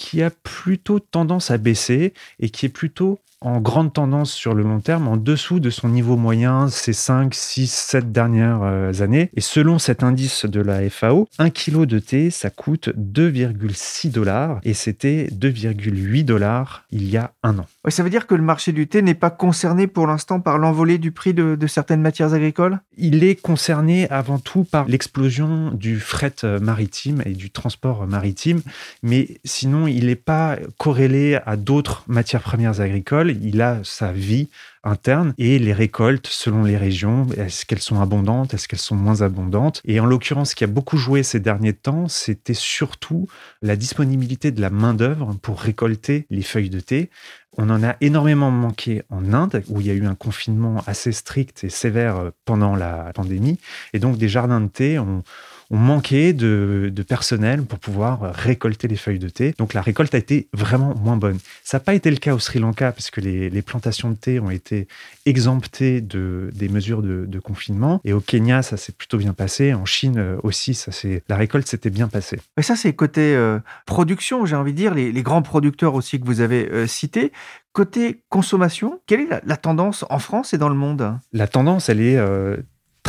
qui 0.00 0.22
a 0.22 0.30
plutôt 0.30 0.98
tendance 0.98 1.50
à 1.50 1.58
baisser 1.58 2.14
et 2.40 2.48
qui 2.48 2.64
est 2.64 2.70
plutôt 2.70 3.20
en 3.40 3.60
grande 3.60 3.92
tendance 3.92 4.32
sur 4.32 4.54
le 4.54 4.62
long 4.62 4.80
terme, 4.80 5.08
en 5.08 5.16
dessous 5.16 5.60
de 5.60 5.70
son 5.70 5.88
niveau 5.88 6.16
moyen 6.16 6.68
ces 6.68 6.92
5, 6.92 7.34
6, 7.34 7.70
7 7.72 8.12
dernières 8.12 8.60
euh, 8.62 8.92
années. 9.00 9.30
Et 9.34 9.40
selon 9.40 9.78
cet 9.78 10.02
indice 10.02 10.44
de 10.44 10.60
la 10.60 10.88
FAO, 10.90 11.28
un 11.38 11.50
kilo 11.50 11.86
de 11.86 11.98
thé, 11.98 12.30
ça 12.30 12.50
coûte 12.50 12.90
2,6 12.98 14.10
dollars 14.10 14.60
et 14.62 14.74
c'était 14.74 15.28
2,8 15.32 16.24
dollars 16.24 16.84
il 16.90 17.08
y 17.08 17.16
a 17.16 17.32
un 17.42 17.58
an. 17.58 17.66
ça 17.88 18.02
veut 18.02 18.10
dire 18.10 18.26
que 18.26 18.34
le 18.34 18.42
marché 18.42 18.72
du 18.72 18.86
thé 18.86 19.00
n'est 19.00 19.14
pas 19.14 19.30
concerné 19.30 19.86
pour 19.86 20.06
l'instant 20.06 20.40
par 20.40 20.58
l'envolée 20.58 20.98
du 20.98 21.12
prix 21.12 21.32
de, 21.32 21.54
de 21.54 21.66
certaines 21.66 22.02
matières 22.02 22.34
agricoles? 22.34 22.80
Il 22.98 23.24
est 23.24 23.36
concerné 23.36 24.08
avant 24.10 24.38
tout 24.38 24.64
par 24.64 24.86
l'explosion 24.86 25.70
du 25.70 25.98
fret 25.98 26.34
maritime 26.60 27.22
et 27.24 27.32
du 27.32 27.50
transport 27.50 28.06
maritime, 28.06 28.60
mais 29.02 29.40
sinon 29.44 29.86
il 29.86 30.06
n'est 30.06 30.14
pas 30.16 30.58
corrélé 30.78 31.38
à 31.46 31.56
d'autres 31.56 32.04
matières 32.06 32.42
premières 32.42 32.80
agricoles. 32.80 33.29
Il 33.30 33.60
a 33.62 33.80
sa 33.84 34.12
vie 34.12 34.48
interne 34.82 35.34
et 35.38 35.58
les 35.58 35.72
récoltes 35.72 36.26
selon 36.26 36.64
les 36.64 36.76
régions. 36.76 37.26
Est-ce 37.36 37.66
qu'elles 37.66 37.80
sont 37.80 38.00
abondantes 38.00 38.54
Est-ce 38.54 38.68
qu'elles 38.68 38.78
sont 38.78 38.96
moins 38.96 39.22
abondantes? 39.22 39.82
Et 39.84 40.00
en 40.00 40.06
l'occurrence, 40.06 40.50
ce 40.50 40.54
qui 40.54 40.64
a 40.64 40.68
beaucoup 40.68 40.96
joué 40.96 41.22
ces 41.22 41.40
derniers 41.40 41.72
temps, 41.72 42.08
c'était 42.08 42.54
surtout 42.54 43.26
la 43.62 43.76
disponibilité 43.76 44.50
de 44.50 44.60
la 44.60 44.70
main-d'œuvre 44.70 45.36
pour 45.42 45.60
récolter 45.60 46.26
les 46.30 46.42
feuilles 46.42 46.70
de 46.70 46.80
thé. 46.80 47.10
On 47.58 47.68
en 47.68 47.82
a 47.82 47.96
énormément 48.00 48.50
manqué 48.50 49.02
en 49.10 49.32
Inde, 49.32 49.62
où 49.68 49.80
il 49.80 49.86
y 49.86 49.90
a 49.90 49.94
eu 49.94 50.06
un 50.06 50.14
confinement 50.14 50.82
assez 50.86 51.12
strict 51.12 51.64
et 51.64 51.68
sévère 51.68 52.30
pendant 52.44 52.76
la 52.76 53.12
pandémie. 53.12 53.58
Et 53.92 53.98
donc, 53.98 54.18
des 54.18 54.28
jardins 54.28 54.60
de 54.60 54.68
thé 54.68 54.98
ont, 54.98 55.22
on 55.70 55.78
manquait 55.78 56.32
de, 56.32 56.92
personnel 57.08 57.62
pour 57.62 57.78
pouvoir 57.78 58.34
récolter 58.34 58.88
les 58.88 58.96
feuilles 58.96 59.18
de 59.18 59.28
thé. 59.28 59.54
Donc 59.56 59.72
la 59.72 59.80
récolte 59.80 60.14
a 60.14 60.18
été 60.18 60.48
vraiment 60.52 60.94
moins 60.96 61.16
bonne. 61.16 61.38
Ça 61.64 61.78
n'a 61.78 61.80
pas 61.84 61.94
été 61.94 62.10
le 62.10 62.16
cas 62.16 62.34
au 62.34 62.38
Sri 62.38 62.58
Lanka 62.58 62.92
parce 62.92 63.10
que 63.10 63.20
les, 63.20 63.62
plantations 63.62 64.10
de 64.10 64.16
thé 64.16 64.40
ont 64.40 64.50
été 64.50 64.88
exemptées 65.26 66.00
de, 66.00 66.50
des 66.54 66.68
mesures 66.68 67.02
de, 67.02 67.38
confinement. 67.38 68.00
Et 68.04 68.12
au 68.12 68.20
Kenya, 68.20 68.62
ça 68.62 68.76
s'est 68.76 68.92
plutôt 68.92 69.16
bien 69.16 69.32
passé. 69.32 69.72
En 69.72 69.86
Chine 69.86 70.18
euh, 70.18 70.36
aussi, 70.42 70.74
ça 70.74 70.90
la 71.28 71.36
récolte 71.36 71.66
s'était 71.66 71.90
bien 71.90 72.08
passée. 72.08 72.38
Et 72.58 72.62
ça, 72.62 72.76
c'est 72.76 72.92
côté 72.92 73.34
euh, 73.34 73.58
production, 73.86 74.44
j'ai 74.44 74.56
envie 74.56 74.72
de 74.72 74.76
dire, 74.76 74.94
les, 74.94 75.22
grands 75.22 75.42
producteurs 75.42 75.94
aussi 75.94 76.20
que 76.20 76.26
vous 76.26 76.40
avez 76.40 76.68
euh, 76.70 76.86
cités. 76.86 77.32
Côté 77.72 78.22
consommation, 78.28 79.00
quelle 79.06 79.20
est 79.20 79.28
la, 79.44 79.56
tendance 79.56 80.04
en 80.10 80.18
France 80.18 80.52
et 80.52 80.58
dans 80.58 80.68
le 80.68 80.74
monde? 80.74 81.18
La 81.32 81.46
tendance, 81.46 81.88
elle 81.88 82.00
est 82.00 82.18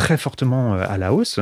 très 0.02 0.16
fortement 0.16 0.74
euh, 0.74 0.84
à 0.88 0.98
la 0.98 1.12
hausse. 1.12 1.38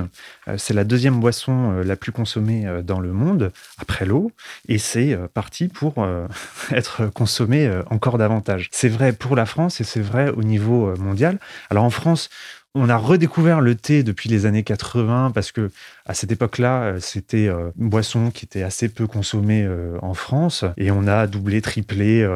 Euh, 0.47 0.57
c'est 0.59 0.75
la 0.75 0.85
deuxième 0.85 1.19
boisson 1.19 1.73
euh, 1.73 1.83
la 1.83 1.97
plus 1.97 2.13
consommée 2.13 2.67
dans 2.85 3.01
le 3.01 3.11
monde, 3.11 3.53
après 3.79 4.05
l'eau, 4.05 4.33
et 4.69 4.77
c'est 4.77 5.17
parti 5.33 5.69
pour 5.69 5.95
être 6.71 7.07
consommé 7.07 7.71
encore 7.91 8.19
davantage. 8.19 8.69
C'est 8.71 8.89
vrai 8.89 9.13
pour 9.13 9.35
la 9.35 9.47
France 9.47 9.81
et 9.81 9.85
c'est 9.85 10.01
vrai 10.01 10.29
au 10.29 10.43
niveau 10.43 10.95
mondial. 10.99 11.39
Alors 11.71 11.85
en 11.85 11.91
France, 11.91 12.29
on 12.75 12.89
a 12.89 12.97
redécouvert 12.97 13.61
le 13.61 13.75
thé 13.75 14.03
depuis 14.03 14.29
les 14.29 14.47
années 14.47 14.63
80 14.63 15.33
parce 15.35 15.51
que 15.51 15.71
à 16.07 16.15
cette 16.15 16.31
époque-là, 16.31 16.83
euh, 16.83 17.01
c'était 17.01 17.49
euh, 17.49 17.71
une 17.79 17.89
boisson 17.89 18.31
qui 18.31 18.45
était 18.45 18.63
assez 18.63 18.89
peu 18.89 19.07
consommée 19.09 19.65
euh, 19.65 19.99
en 20.03 20.15
France 20.15 20.65
et 20.77 20.91
on 20.93 21.09
a 21.09 21.27
doublé, 21.27 21.63
triplé 21.63 22.29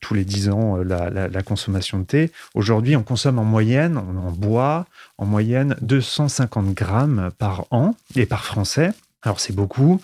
tous 0.00 0.14
les 0.14 0.24
10 0.24 0.50
ans 0.50 0.76
la, 0.76 1.42
consommation 1.42 1.98
de 1.98 2.04
thé. 2.04 2.30
Aujourd'hui, 2.54 2.96
on 2.96 3.02
consomme 3.02 3.38
en 3.38 3.44
moyenne, 3.44 3.98
on 3.98 4.16
en 4.16 4.30
boit 4.30 4.86
en 5.18 5.26
moyenne 5.26 5.76
250 5.80 6.72
grammes 6.72 7.30
par 7.38 7.66
an 7.70 7.94
et 8.14 8.26
par 8.26 8.44
Français. 8.44 8.92
Alors 9.22 9.40
c'est 9.40 9.54
beaucoup 9.54 10.00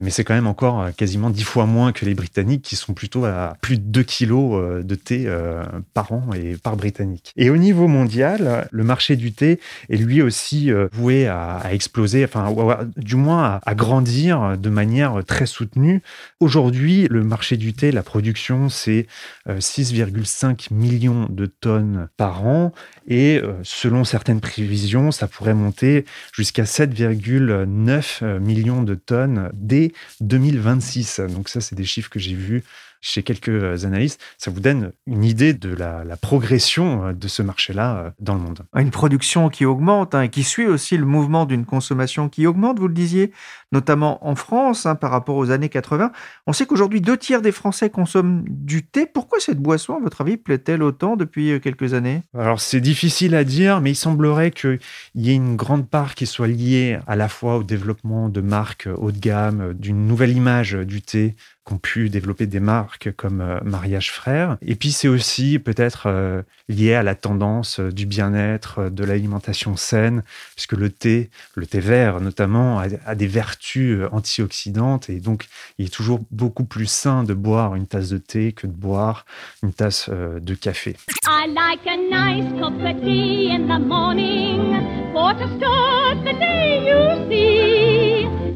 mais 0.00 0.10
c'est 0.10 0.22
quand 0.22 0.34
même 0.34 0.46
encore 0.46 0.80
euh, 0.80 0.90
quasiment 0.92 1.28
dix 1.28 1.42
fois 1.42 1.66
moins 1.66 1.90
que 1.92 2.04
les 2.04 2.14
Britanniques 2.14 2.62
qui 2.62 2.76
sont 2.76 2.94
plutôt 2.94 3.24
à 3.24 3.56
plus 3.60 3.78
de 3.78 3.82
2 3.82 4.02
kilos 4.04 4.52
euh, 4.54 4.82
de 4.84 4.94
thé 4.94 5.24
euh, 5.26 5.64
par 5.92 6.12
an 6.12 6.30
et 6.34 6.56
par 6.56 6.76
Britannique. 6.76 7.32
Et 7.36 7.50
au 7.50 7.56
niveau 7.56 7.88
mondial, 7.88 8.68
le 8.70 8.84
marché 8.84 9.16
du 9.16 9.32
thé 9.32 9.58
est 9.88 9.96
lui 9.96 10.22
aussi 10.22 10.70
voué 10.92 11.26
à, 11.26 11.62
exploser, 11.72 12.24
enfin 12.24 12.54
du 12.96 13.16
moins 13.16 13.60
à, 13.64 13.74
grandir 13.74 14.56
de 14.56 14.68
manière 14.68 15.22
très 15.26 15.46
soutenue. 15.46 16.02
Aujourd'hui, 16.40 17.06
le 17.10 17.24
marché 17.24 17.56
du 17.56 17.72
thé, 17.72 17.90
la 17.90 18.02
production, 18.02 18.68
c'est 18.68 19.06
6,5 19.48 20.72
millions 20.72 21.26
de 21.28 21.46
tonnes 21.46 22.08
par 22.16 22.46
an 22.46 22.72
et 23.06 23.40
selon 23.62 24.04
certaines 24.04 24.40
prévisions, 24.40 25.10
ça 25.10 25.26
pourrait 25.26 25.54
monter 25.54 26.04
jusqu'à 26.32 26.64
7,9 26.64 28.38
millions 28.38 28.82
de 28.82 28.94
tonnes 28.94 29.50
dès 29.54 29.87
2026. 30.20 31.20
Donc 31.20 31.48
ça, 31.48 31.60
c'est 31.60 31.74
des 31.74 31.84
chiffres 31.84 32.10
que 32.10 32.18
j'ai 32.18 32.34
vus 32.34 32.64
chez 33.00 33.22
quelques 33.22 33.48
euh, 33.48 33.84
analystes, 33.84 34.20
ça 34.38 34.50
vous 34.50 34.60
donne 34.60 34.92
une 35.06 35.24
idée 35.24 35.52
de 35.52 35.74
la, 35.74 36.04
progression 36.20 37.06
euh, 37.06 37.12
de 37.12 37.28
ce 37.28 37.42
marché-là 37.42 37.96
euh, 37.96 38.10
dans 38.20 38.34
le 38.34 38.40
monde. 38.40 38.60
Une 38.74 38.90
production 38.90 39.48
qui 39.48 39.64
augmente 39.64 40.14
hein, 40.14 40.22
et 40.22 40.28
qui 40.28 40.42
suit 40.42 40.66
aussi 40.66 40.96
le 40.96 41.06
mouvement 41.06 41.46
d'une 41.46 41.64
consommation 41.64 42.28
qui 42.28 42.46
augmente, 42.46 42.78
vous 42.78 42.88
le 42.88 42.94
disiez, 42.94 43.32
notamment 43.72 44.26
en 44.26 44.34
France 44.34 44.86
hein, 44.86 44.94
par 44.94 45.10
rapport 45.10 45.36
aux 45.36 45.50
années 45.50 45.68
80. 45.68 46.12
On 46.46 46.52
sait 46.52 46.66
qu'aujourd'hui, 46.66 47.00
deux 47.00 47.16
tiers 47.16 47.42
des 47.42 47.52
Français 47.52 47.90
consomment 47.90 48.44
du 48.48 48.84
thé. 48.84 49.06
Pourquoi 49.06 49.38
cette 49.40 49.58
boisson, 49.58 49.96
à 49.96 50.00
votre 50.00 50.22
avis, 50.22 50.36
plaît-elle 50.36 50.82
autant 50.82 51.16
depuis 51.16 51.60
quelques 51.60 51.94
années? 51.94 52.22
Alors 52.36 52.60
c'est 52.60 52.80
difficile 52.80 53.34
à 53.34 53.44
dire, 53.44 53.80
mais 53.80 53.92
il 53.92 53.96
semblerait 53.96 54.50
qu'il 54.50 54.80
y 55.14 55.30
ait 55.30 55.34
une 55.34 55.56
grande 55.56 55.88
part 55.88 56.14
qui 56.14 56.26
soit 56.26 56.48
liée 56.48 56.98
à 57.06 57.16
la 57.16 57.28
fois 57.28 57.58
au 57.58 57.62
développement 57.62 58.28
de 58.28 58.40
marques 58.40 58.88
haut 58.96 59.12
de 59.12 59.18
gamme, 59.18 59.74
d'une 59.74 60.06
nouvelle 60.06 60.36
image 60.36 60.72
du 60.72 61.02
thé 61.02 61.36
ont 61.72 61.78
pu 61.78 62.08
développer 62.08 62.46
des 62.46 62.60
marques 62.60 63.12
comme 63.16 63.40
euh, 63.40 63.58
Mariage 63.64 64.10
Frère. 64.12 64.56
Et 64.62 64.74
puis 64.74 64.92
c'est 64.92 65.08
aussi 65.08 65.58
peut-être 65.58 66.04
euh, 66.06 66.42
lié 66.68 66.94
à 66.94 67.02
la 67.02 67.14
tendance 67.14 67.80
euh, 67.80 67.90
du 67.90 68.06
bien-être, 68.06 68.90
de 68.90 69.04
l'alimentation 69.04 69.76
saine, 69.76 70.22
puisque 70.54 70.72
le 70.72 70.90
thé, 70.90 71.30
le 71.54 71.66
thé 71.66 71.80
vert 71.80 72.20
notamment, 72.20 72.78
a, 72.78 73.14
des 73.14 73.26
vertus 73.26 74.00
antioxydantes 74.12 75.10
et 75.10 75.20
donc 75.20 75.46
il 75.78 75.86
est 75.86 75.92
toujours 75.92 76.20
beaucoup 76.30 76.64
plus 76.64 76.86
sain 76.86 77.24
de 77.24 77.34
boire 77.34 77.74
une 77.74 77.86
tasse 77.86 78.10
de 78.10 78.18
thé 78.18 78.52
que 78.52 78.66
de 78.66 78.72
boire 78.72 79.24
une 79.62 79.72
tasse 79.72 80.08
de 80.10 80.54
café. 80.54 80.96
A. 81.26 81.44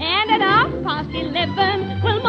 And 0.03 0.31
at 0.31 0.41
half 0.41 0.83
past 0.83 1.11
eleven, 1.15 2.03
well 2.03 2.22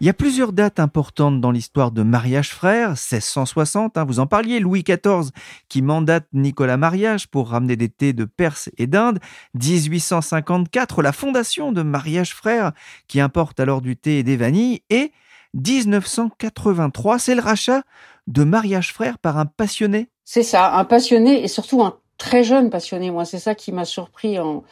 il 0.00 0.06
y 0.06 0.08
a 0.08 0.14
plusieurs 0.14 0.52
dates 0.52 0.80
importantes 0.80 1.40
dans 1.40 1.52
l'histoire 1.52 1.92
de 1.92 2.02
Mariage 2.02 2.50
Frère, 2.50 2.88
1660, 2.90 3.96
hein, 3.96 4.04
vous 4.04 4.18
en 4.18 4.26
parliez, 4.26 4.58
Louis 4.58 4.82
XIV 4.82 5.30
qui 5.68 5.82
mandate 5.82 6.26
Nicolas 6.32 6.76
Mariage 6.76 7.28
pour 7.28 7.50
ramener 7.50 7.76
des 7.76 7.88
thés 7.88 8.12
de 8.12 8.24
Perse 8.24 8.70
et 8.78 8.88
d'Inde, 8.88 9.20
1854, 9.54 11.02
la 11.02 11.12
fondation 11.12 11.70
de 11.70 11.82
Mariage 11.82 12.34
Frère 12.34 12.72
qui 13.06 13.20
importe 13.20 13.60
alors 13.60 13.80
du 13.80 13.96
thé 13.96 14.18
et 14.18 14.22
des 14.22 14.36
vanilles, 14.36 14.82
et 14.90 15.12
1983, 15.54 17.18
c'est 17.18 17.34
le 17.34 17.42
rachat 17.42 17.82
de 18.30 18.44
mariage 18.44 18.92
frère 18.92 19.18
par 19.18 19.38
un 19.38 19.46
passionné? 19.46 20.08
C'est 20.24 20.42
ça, 20.42 20.74
un 20.74 20.84
passionné 20.84 21.42
et 21.42 21.48
surtout 21.48 21.82
un 21.82 21.96
très 22.20 22.44
jeune 22.44 22.70
passionné. 22.70 23.10
Moi, 23.10 23.24
c'est 23.24 23.38
ça 23.38 23.54
qui 23.54 23.72
m'a 23.72 23.84
surpris 23.84 24.38
en, 24.38 24.62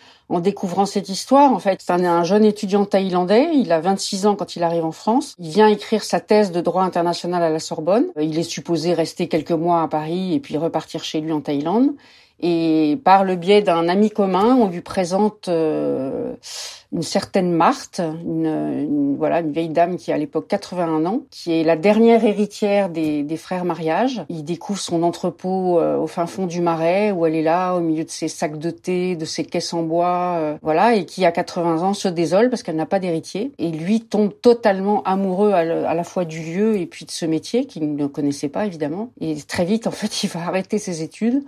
découvrant 0.40 0.86
cette 0.86 1.08
histoire. 1.08 1.52
En 1.52 1.58
fait, 1.58 1.80
c'est 1.82 1.92
un, 1.92 2.22
jeune 2.22 2.44
étudiant 2.44 2.84
thaïlandais. 2.84 3.48
Il 3.54 3.72
a 3.72 3.80
26 3.80 4.26
ans 4.26 4.36
quand 4.36 4.54
il 4.54 4.62
arrive 4.62 4.84
en 4.84 4.92
France. 4.92 5.34
Il 5.38 5.48
vient 5.48 5.66
écrire 5.66 6.04
sa 6.04 6.20
thèse 6.20 6.52
de 6.52 6.60
droit 6.60 6.82
international 6.82 7.42
à 7.42 7.50
la 7.50 7.58
Sorbonne. 7.58 8.06
Il 8.20 8.38
est 8.38 8.44
supposé 8.44 8.92
rester 8.92 9.28
quelques 9.28 9.50
mois 9.50 9.82
à 9.82 9.88
Paris 9.88 10.34
et 10.34 10.40
puis 10.40 10.56
repartir 10.56 11.02
chez 11.02 11.20
lui 11.20 11.32
en 11.32 11.40
Thaïlande. 11.40 11.94
Et 12.40 13.00
par 13.02 13.24
le 13.24 13.34
biais 13.34 13.62
d'un 13.62 13.88
ami 13.88 14.10
commun, 14.10 14.54
on 14.54 14.68
lui 14.68 14.80
présente 14.80 15.48
euh, 15.48 16.34
une 16.92 17.02
certaine 17.02 17.52
Marthe, 17.52 18.00
une, 18.00 19.16
voilà 19.16 19.40
une 19.40 19.52
vieille 19.52 19.68
dame 19.68 19.96
qui 19.96 20.10
a 20.10 20.14
à 20.14 20.18
l'époque 20.18 20.48
81 20.48 21.04
ans, 21.04 21.22
qui 21.30 21.52
est 21.52 21.62
la 21.62 21.76
dernière 21.76 22.24
héritière 22.24 22.88
des, 22.88 23.22
des 23.22 23.36
frères 23.36 23.64
mariage. 23.64 24.24
Il 24.30 24.44
découvre 24.44 24.78
son 24.78 25.02
entrepôt 25.02 25.78
euh, 25.78 25.96
au 25.96 26.06
fin 26.06 26.26
fond 26.26 26.46
du 26.46 26.60
marais 26.60 27.10
où 27.10 27.26
elle 27.26 27.34
est 27.34 27.42
là 27.42 27.74
au 27.74 27.80
milieu 27.80 28.04
de 28.04 28.10
ses 28.10 28.28
sacs 28.28 28.58
de 28.58 28.70
thé, 28.70 29.16
de 29.16 29.24
ses 29.26 29.44
caisses 29.44 29.74
en 29.74 29.82
bois, 29.82 30.36
euh, 30.38 30.56
voilà, 30.62 30.94
et 30.94 31.04
qui 31.04 31.24
à 31.26 31.32
80 31.32 31.82
ans 31.82 31.94
se 31.94 32.08
désole 32.08 32.48
parce 32.48 32.62
qu'elle 32.62 32.76
n'a 32.76 32.86
pas 32.86 33.00
d'héritier. 33.00 33.52
Et 33.58 33.70
lui 33.70 34.00
tombe 34.00 34.32
totalement 34.40 35.02
amoureux 35.02 35.52
à, 35.52 35.64
la 35.64 36.04
fois 36.04 36.24
du 36.24 36.40
lieu 36.40 36.76
et 36.78 36.86
puis 36.86 37.04
de 37.04 37.10
ce 37.10 37.26
métier 37.26 37.66
qu'il 37.66 37.94
ne 37.94 38.06
connaissait 38.06 38.48
pas 38.48 38.64
évidemment. 38.64 39.10
Et 39.20 39.36
très 39.42 39.64
vite 39.64 39.86
en 39.86 39.90
fait 39.90 40.22
il 40.22 40.30
va 40.30 40.46
arrêter 40.46 40.78
ses 40.78 41.02
études, 41.02 41.42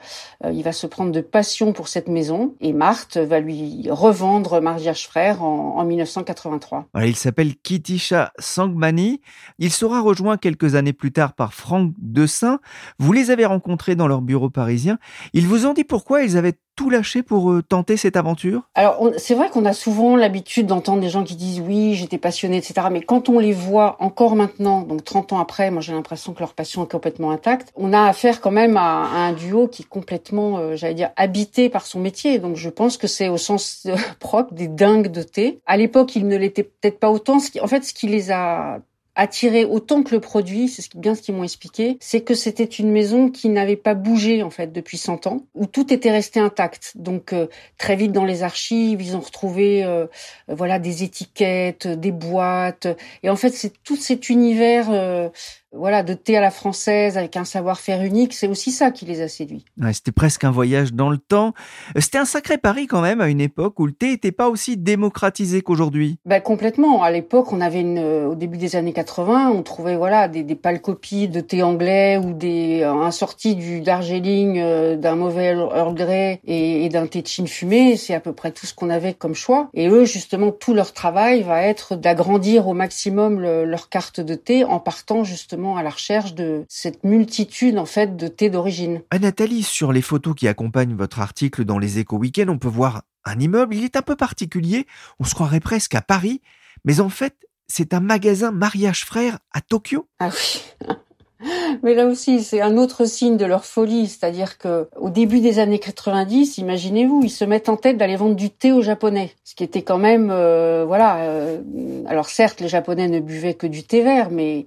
euh, 0.44 0.52
il 0.52 0.62
va 0.62 0.72
se 0.72 0.86
prendre 0.86 1.12
de 1.12 1.20
passion 1.20 1.72
pour 1.72 1.88
cette 1.88 2.08
maison 2.08 2.54
et 2.60 2.72
Marthe 2.72 3.16
va 3.16 3.40
lui 3.40 3.88
revendre 3.90 4.60
mariage 4.60 5.06
frère 5.06 5.29
en, 5.38 5.76
en 5.76 5.84
1983. 5.84 6.86
Voilà, 6.92 7.06
il 7.06 7.16
s'appelle 7.16 7.56
Kitisha 7.56 8.32
Sangmani. 8.38 9.20
Il 9.58 9.70
sera 9.70 10.00
rejoint 10.00 10.36
quelques 10.36 10.74
années 10.74 10.92
plus 10.92 11.12
tard 11.12 11.34
par 11.34 11.54
Franck 11.54 11.92
Dessin. 11.98 12.60
Vous 12.98 13.12
les 13.12 13.30
avez 13.30 13.46
rencontrés 13.46 13.96
dans 13.96 14.08
leur 14.08 14.22
bureau 14.22 14.50
parisien. 14.50 14.98
Ils 15.32 15.46
vous 15.46 15.66
ont 15.66 15.72
dit 15.72 15.84
pourquoi 15.84 16.22
ils 16.22 16.36
avaient 16.36 16.54
tout 16.80 16.88
lâché 16.88 17.22
pour 17.22 17.50
euh, 17.50 17.62
tenter 17.62 17.98
cette 17.98 18.16
aventure? 18.16 18.62
Alors, 18.74 19.10
c'est 19.18 19.34
vrai 19.34 19.50
qu'on 19.50 19.66
a 19.66 19.74
souvent 19.74 20.16
l'habitude 20.16 20.66
d'entendre 20.66 21.02
des 21.02 21.10
gens 21.10 21.24
qui 21.24 21.36
disent 21.36 21.60
oui, 21.60 21.94
j'étais 21.94 22.16
passionné, 22.16 22.56
etc. 22.56 22.86
Mais 22.90 23.02
quand 23.02 23.28
on 23.28 23.38
les 23.38 23.52
voit 23.52 23.96
encore 24.00 24.34
maintenant, 24.34 24.80
donc 24.80 25.04
30 25.04 25.34
ans 25.34 25.40
après, 25.40 25.70
moi 25.70 25.82
j'ai 25.82 25.92
l'impression 25.92 26.32
que 26.32 26.40
leur 26.40 26.54
passion 26.54 26.84
est 26.84 26.90
complètement 26.90 27.32
intacte. 27.32 27.70
On 27.76 27.92
a 27.92 28.04
affaire 28.04 28.40
quand 28.40 28.50
même 28.50 28.78
à, 28.78 29.04
à 29.04 29.18
un 29.18 29.32
duo 29.34 29.68
qui 29.68 29.82
est 29.82 29.88
complètement, 29.88 30.56
euh, 30.56 30.74
j'allais 30.74 30.94
dire, 30.94 31.10
habité 31.16 31.68
par 31.68 31.84
son 31.84 32.00
métier. 32.00 32.38
Donc 32.38 32.56
je 32.56 32.70
pense 32.70 32.96
que 32.96 33.06
c'est 33.06 33.28
au 33.28 33.36
sens 33.36 33.86
euh, 33.86 33.96
propre 34.18 34.54
des 34.54 34.68
dingues 34.68 35.08
de 35.08 35.19
À 35.66 35.76
l'époque, 35.76 36.16
ils 36.16 36.26
ne 36.26 36.36
l'étaient 36.36 36.64
peut-être 36.64 36.98
pas 36.98 37.10
autant. 37.10 37.38
En 37.60 37.66
fait, 37.66 37.84
ce 37.84 37.94
qui 37.94 38.06
les 38.06 38.30
a 38.30 38.80
attiré 39.16 39.64
autant 39.64 40.02
que 40.02 40.14
le 40.14 40.20
produit, 40.20 40.68
c'est 40.68 40.96
bien 40.96 41.14
ce 41.14 41.22
qu'ils 41.22 41.34
m'ont 41.34 41.44
expliqué, 41.44 41.98
c'est 42.00 42.22
que 42.22 42.34
c'était 42.34 42.64
une 42.64 42.90
maison 42.90 43.28
qui 43.28 43.48
n'avait 43.48 43.76
pas 43.76 43.94
bougé 43.94 44.42
en 44.42 44.50
fait 44.50 44.72
depuis 44.72 44.98
100 44.98 45.26
ans, 45.26 45.42
où 45.54 45.66
tout 45.66 45.92
était 45.92 46.10
resté 46.10 46.40
intact. 46.40 46.92
Donc 46.94 47.32
euh, 47.32 47.46
très 47.76 47.96
vite 47.96 48.12
dans 48.12 48.24
les 48.24 48.42
archives, 48.42 49.02
ils 49.02 49.16
ont 49.16 49.20
retrouvé 49.20 49.84
euh, 49.84 50.06
voilà 50.48 50.78
des 50.78 51.02
étiquettes, 51.02 51.86
des 51.86 52.12
boîtes, 52.12 52.86
et 53.22 53.30
en 53.30 53.36
fait 53.36 53.50
c'est 53.50 53.72
tout 53.82 53.96
cet 53.96 54.30
univers 54.30 54.88
euh, 54.90 55.28
voilà 55.72 56.02
de 56.02 56.14
thé 56.14 56.36
à 56.36 56.40
la 56.40 56.50
française 56.50 57.16
avec 57.16 57.36
un 57.36 57.44
savoir-faire 57.44 58.02
unique, 58.02 58.32
c'est 58.34 58.48
aussi 58.48 58.72
ça 58.72 58.90
qui 58.90 59.04
les 59.04 59.20
a 59.22 59.28
séduits. 59.28 59.64
Ouais, 59.80 59.92
C'était 59.92 60.10
presque 60.12 60.44
un 60.44 60.50
voyage 60.50 60.92
dans 60.92 61.10
le 61.10 61.18
temps. 61.18 61.54
Euh, 61.96 62.00
C'était 62.00 62.18
un 62.18 62.24
sacré 62.24 62.58
pari 62.58 62.86
quand 62.86 63.00
même 63.00 63.20
à 63.20 63.28
une 63.28 63.40
époque 63.40 63.78
où 63.78 63.86
le 63.86 63.92
thé 63.92 64.08
n'était 64.08 64.32
pas 64.32 64.48
aussi 64.48 64.76
démocratisé 64.76 65.62
qu'aujourd'hui. 65.62 66.18
Ben 66.26 66.40
complètement. 66.40 67.02
À 67.02 67.10
l'époque, 67.10 67.52
on 67.52 67.60
avait 67.60 67.80
une, 67.80 67.98
euh, 67.98 68.26
au 68.26 68.34
début 68.34 68.58
des 68.58 68.74
années 68.76 68.92
80, 68.92 69.50
on 69.50 69.62
trouvait 69.62 69.96
voilà 69.96 70.28
des, 70.28 70.42
des 70.42 70.54
pâles 70.56 70.80
copies 70.80 71.28
de 71.28 71.40
thé 71.40 71.62
anglais 71.62 72.16
ou 72.18 72.32
des 72.32 72.80
euh, 72.82 72.92
un 72.92 73.10
sorti 73.12 73.54
du 73.54 73.80
Darjeeling 73.80 74.58
euh, 74.58 74.96
d'un 74.96 75.14
mauvais 75.14 75.54
Earl 75.54 75.94
Grey 75.94 76.40
et, 76.46 76.84
et 76.84 76.88
d'un 76.88 77.06
thé 77.06 77.22
de 77.22 77.26
Chine 77.28 77.46
fumé. 77.46 77.96
C'est 77.96 78.14
à 78.14 78.20
peu 78.20 78.32
près 78.32 78.50
tout 78.50 78.66
ce 78.66 78.74
qu'on 78.74 78.90
avait 78.90 79.14
comme 79.14 79.34
choix. 79.34 79.68
Et 79.74 79.88
eux, 79.88 80.04
justement, 80.04 80.50
tout 80.50 80.74
leur 80.74 80.92
travail 80.92 81.42
va 81.42 81.62
être 81.62 81.94
d'agrandir 81.96 82.66
au 82.66 82.74
maximum 82.74 83.40
le- 83.40 83.64
leur 83.64 83.88
carte 83.88 84.20
de 84.20 84.34
thé 84.34 84.64
en 84.64 84.80
partant 84.80 85.22
justement 85.24 85.59
à 85.76 85.82
la 85.82 85.90
recherche 85.90 86.34
de 86.34 86.64
cette 86.68 87.04
multitude 87.04 87.78
en 87.78 87.86
fait 87.86 88.16
de 88.16 88.28
thé 88.28 88.50
d'origine. 88.50 89.02
Nathalie, 89.20 89.62
sur 89.62 89.92
les 89.92 90.02
photos 90.02 90.34
qui 90.34 90.48
accompagnent 90.48 90.94
votre 90.94 91.20
article 91.20 91.64
dans 91.64 91.78
les 91.78 91.98
échos 91.98 92.16
week 92.16 92.40
on 92.48 92.58
peut 92.58 92.68
voir 92.68 93.02
un 93.24 93.38
immeuble. 93.38 93.74
Il 93.74 93.84
est 93.84 93.96
un 93.96 94.02
peu 94.02 94.16
particulier. 94.16 94.86
On 95.18 95.24
se 95.24 95.34
croirait 95.34 95.60
presque 95.60 95.94
à 95.94 96.02
Paris. 96.02 96.40
Mais 96.84 97.00
en 97.00 97.08
fait, 97.08 97.34
c'est 97.68 97.94
un 97.94 98.00
magasin 98.00 98.50
mariage 98.50 99.04
frère 99.04 99.38
à 99.52 99.60
Tokyo. 99.60 100.06
Ah 100.18 100.30
oui. 100.30 100.88
Mais 101.82 101.94
là 101.94 102.06
aussi, 102.06 102.42
c'est 102.42 102.60
un 102.60 102.76
autre 102.76 103.06
signe 103.06 103.38
de 103.38 103.46
leur 103.46 103.64
folie, 103.64 104.06
c'est-à-dire 104.08 104.58
que 104.58 104.88
au 104.96 105.08
début 105.08 105.40
des 105.40 105.58
années 105.58 105.78
90, 105.78 106.58
imaginez-vous, 106.58 107.22
ils 107.24 107.30
se 107.30 107.44
mettent 107.46 107.70
en 107.70 107.76
tête 107.76 107.96
d'aller 107.96 108.16
vendre 108.16 108.34
du 108.34 108.50
thé 108.50 108.72
aux 108.72 108.82
Japonais, 108.82 109.30
ce 109.42 109.54
qui 109.54 109.64
était 109.64 109.80
quand 109.80 109.96
même, 109.96 110.30
euh, 110.30 110.84
voilà. 110.86 111.16
euh, 111.20 111.62
alors 112.06 112.28
certes, 112.28 112.60
les 112.60 112.68
Japonais 112.68 113.08
ne 113.08 113.20
buvaient 113.20 113.54
que 113.54 113.66
du 113.66 113.84
thé 113.84 114.02
vert, 114.02 114.28
mais 114.30 114.66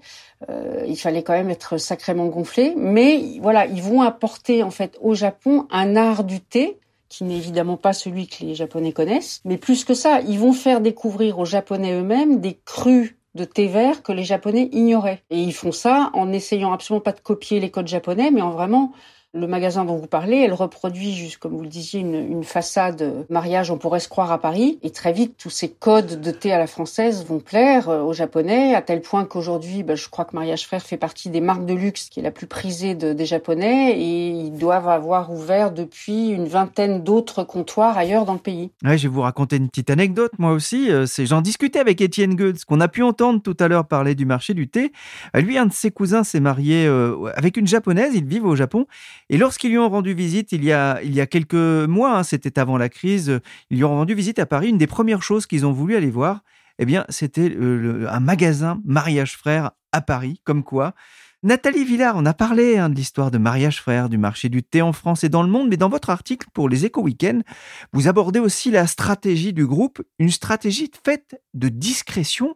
euh, 0.50 0.84
il 0.88 0.98
fallait 0.98 1.24
quand 1.24 1.34
même 1.34 1.50
être 1.50 1.78
sacrément 1.78 2.28
gonflé. 2.28 2.74
Mais 2.76 3.40
voilà, 3.42 3.66
ils 3.66 3.82
vont 3.82 4.02
apporter 4.02 4.64
en 4.64 4.72
fait 4.72 4.98
au 5.02 5.14
Japon 5.14 5.68
un 5.72 5.96
art 5.96 6.24
du 6.24 6.40
thé 6.40 6.78
qui 7.10 7.24
n'est 7.24 7.38
évidemment 7.38 7.78
pas 7.78 7.94
celui 7.94 8.28
que 8.28 8.44
les 8.44 8.56
Japonais 8.56 8.92
connaissent, 8.92 9.42
mais 9.46 9.58
plus 9.58 9.86
que 9.86 9.94
ça, 9.94 10.22
ils 10.22 10.40
vont 10.40 10.52
faire 10.52 10.82
découvrir 10.82 11.38
aux 11.38 11.46
Japonais 11.46 11.94
eux-mêmes 11.94 12.42
des 12.42 12.60
crus 12.66 13.16
de 13.36 13.46
thé 13.46 13.68
vert 13.68 14.02
que 14.02 14.12
les 14.12 14.24
Japonais 14.24 14.70
ignoraient. 14.72 15.22
Et 15.30 15.40
ils 15.40 15.54
font 15.54 15.72
ça 15.72 16.10
en 16.14 16.32
essayant 16.32 16.74
absolument 16.74 17.02
pas 17.02 17.12
de 17.12 17.20
copier 17.20 17.60
les 17.60 17.70
codes 17.70 17.88
japonais, 17.88 18.32
mais 18.32 18.42
en 18.42 18.50
vraiment 18.50 18.94
le 19.36 19.48
magasin 19.48 19.84
dont 19.84 19.96
vous 19.96 20.06
parlez, 20.08 20.38
elle 20.38 20.54
reproduit, 20.54 21.14
juste 21.16 21.38
comme 21.38 21.54
vous 21.56 21.64
le 21.64 21.68
disiez, 21.68 22.02
une, 22.02 22.44
façade 22.44 23.26
mariage, 23.30 23.72
on 23.72 23.78
pourrait 23.80 24.00
se 24.00 24.08
croire 24.08 24.32
à 24.32 24.38
Paris. 24.38 24.78
Et 24.84 24.92
très 24.92 25.12
vite, 25.12 25.36
tous 25.38 25.50
ces 25.50 25.70
codes 25.70 26.22
de 26.22 26.32
thé 26.32 26.52
à 26.52 26.60
la 26.60 26.68
française 26.68 27.26
vont 27.26 27.40
plaire 27.40 27.90
euh, 27.90 28.02
aux 28.04 28.14
Japonais, 28.14 28.76
à 28.76 28.82
tel 28.84 29.02
point 29.02 29.26
qu'aujourd'hui, 29.26 29.82
ben, 29.82 29.96
je 29.96 30.08
crois 30.10 30.26
que 30.26 30.36
Mariage 30.36 30.68
Frère 30.68 30.84
fait 30.84 30.98
partie 30.98 31.30
des 31.30 31.42
marques 31.42 31.66
de 31.66 31.74
luxe 31.74 32.10
qui 32.10 32.20
est 32.20 32.24
la 32.24 32.30
plus 32.32 32.46
prisée 32.48 32.94
de- 32.94 33.14
des 33.14 33.26
Japonais, 33.26 33.98
et 34.00 34.30
ils 34.30 34.52
doivent 34.58 34.88
avoir 34.90 35.32
ouvert 35.32 35.72
depuis 35.72 36.30
une 36.30 36.46
vingtaine 36.46 37.04
d'autres 37.04 37.44
comptoirs 37.44 37.98
ailleurs 37.98 38.26
dans 38.26 38.34
le 38.34 38.40
pays. 38.40 38.70
Ouais, 38.84 38.98
je 39.00 39.08
vais 39.08 39.14
vous 39.14 39.22
raconter 39.22 39.56
une 39.56 39.70
petite 39.70 39.90
anecdote, 39.90 40.34
moi 40.38 40.52
aussi. 40.52 40.92
Euh, 40.92 41.06
C'est, 41.08 41.26
j'en 41.26 41.42
discutais 41.42 41.80
avec 41.80 42.02
Étienne 42.02 42.36
Goetz, 42.36 42.66
qu'on 42.66 42.82
a 42.82 42.88
pu 42.88 43.02
entendre 43.02 43.42
tout 43.42 43.58
à 43.60 43.68
l'heure 43.68 43.88
parler 43.88 44.14
du 44.16 44.26
marché 44.26 44.54
du 44.54 44.68
thé. 44.68 44.92
Euh, 45.36 45.42
Lui, 45.42 45.58
un 45.58 45.66
de 45.66 45.74
ses 45.74 45.90
cousins 45.90 46.24
s'est 46.24 46.40
marié 46.40 46.86
euh, 46.86 47.32
avec 47.36 47.58
une 47.58 47.68
japonaise. 47.68 48.12
Ils 48.14 48.26
vivent 48.26 48.46
au 48.46 48.56
Japon. 48.56 48.86
Et 49.30 49.38
lorsqu'ils 49.38 49.72
lui 49.72 49.78
ont 49.78 49.90
rendu 49.90 50.14
visite, 50.14 50.52
il 50.52 50.64
y 50.64 50.72
a, 50.72 51.02
il 51.04 51.14
y 51.14 51.22
a 51.22 51.28
quelques 51.28 51.54
mois, 51.54 52.18
hein, 52.18 52.24
c'était 52.24 52.60
avant 52.60 52.78
la 52.78 52.90
crise, 52.90 53.40
ils 53.70 53.78
lui 53.78 53.84
ont 53.84 53.96
rendu 53.96 54.14
visite 54.14 54.40
à 54.40 54.46
Paris. 54.46 54.70
Une 54.70 54.78
des 54.78 54.88
premières 54.88 55.24
choses 55.24 55.46
qu'ils 55.46 55.66
ont 55.66 55.72
voulu 55.72 55.96
aller 55.96 56.12
voir, 56.12 56.44
eh 56.80 56.86
bien, 56.86 57.06
c'était 57.10 57.52
euh, 57.56 58.08
un 58.10 58.20
magasin 58.20 58.82
mariage 58.86 59.38
frère 59.38 59.72
à 59.92 60.02
Paris. 60.02 60.42
Comme 60.44 60.64
quoi, 60.64 60.94
Nathalie 61.44 61.84
Villard, 61.84 62.16
on 62.16 62.26
a 62.26 62.34
parlé 62.34 62.78
hein, 62.78 62.88
de 62.90 62.96
l'histoire 62.96 63.30
de 63.30 63.38
mariage 63.38 63.82
frère, 63.82 64.08
du 64.08 64.18
marché 64.18 64.48
du 64.48 64.64
thé 64.64 64.82
en 64.82 64.94
France 64.94 65.26
et 65.26 65.30
dans 65.30 65.44
le 65.44 65.50
monde, 65.50 65.68
mais 65.70 65.76
dans 65.76 65.90
votre 65.90 66.10
article 66.10 66.48
pour 66.54 66.70
les 66.70 66.86
Éco 66.86 67.02
Week-end, 67.02 67.42
vous 67.92 68.08
abordez 68.08 68.40
aussi 68.40 68.72
la 68.72 68.88
stratégie 68.88 69.52
du 69.52 69.68
groupe, 69.68 70.02
une 70.20 70.32
stratégie 70.32 70.90
faite 71.06 71.42
de 71.54 71.68
discrétion. 71.68 72.56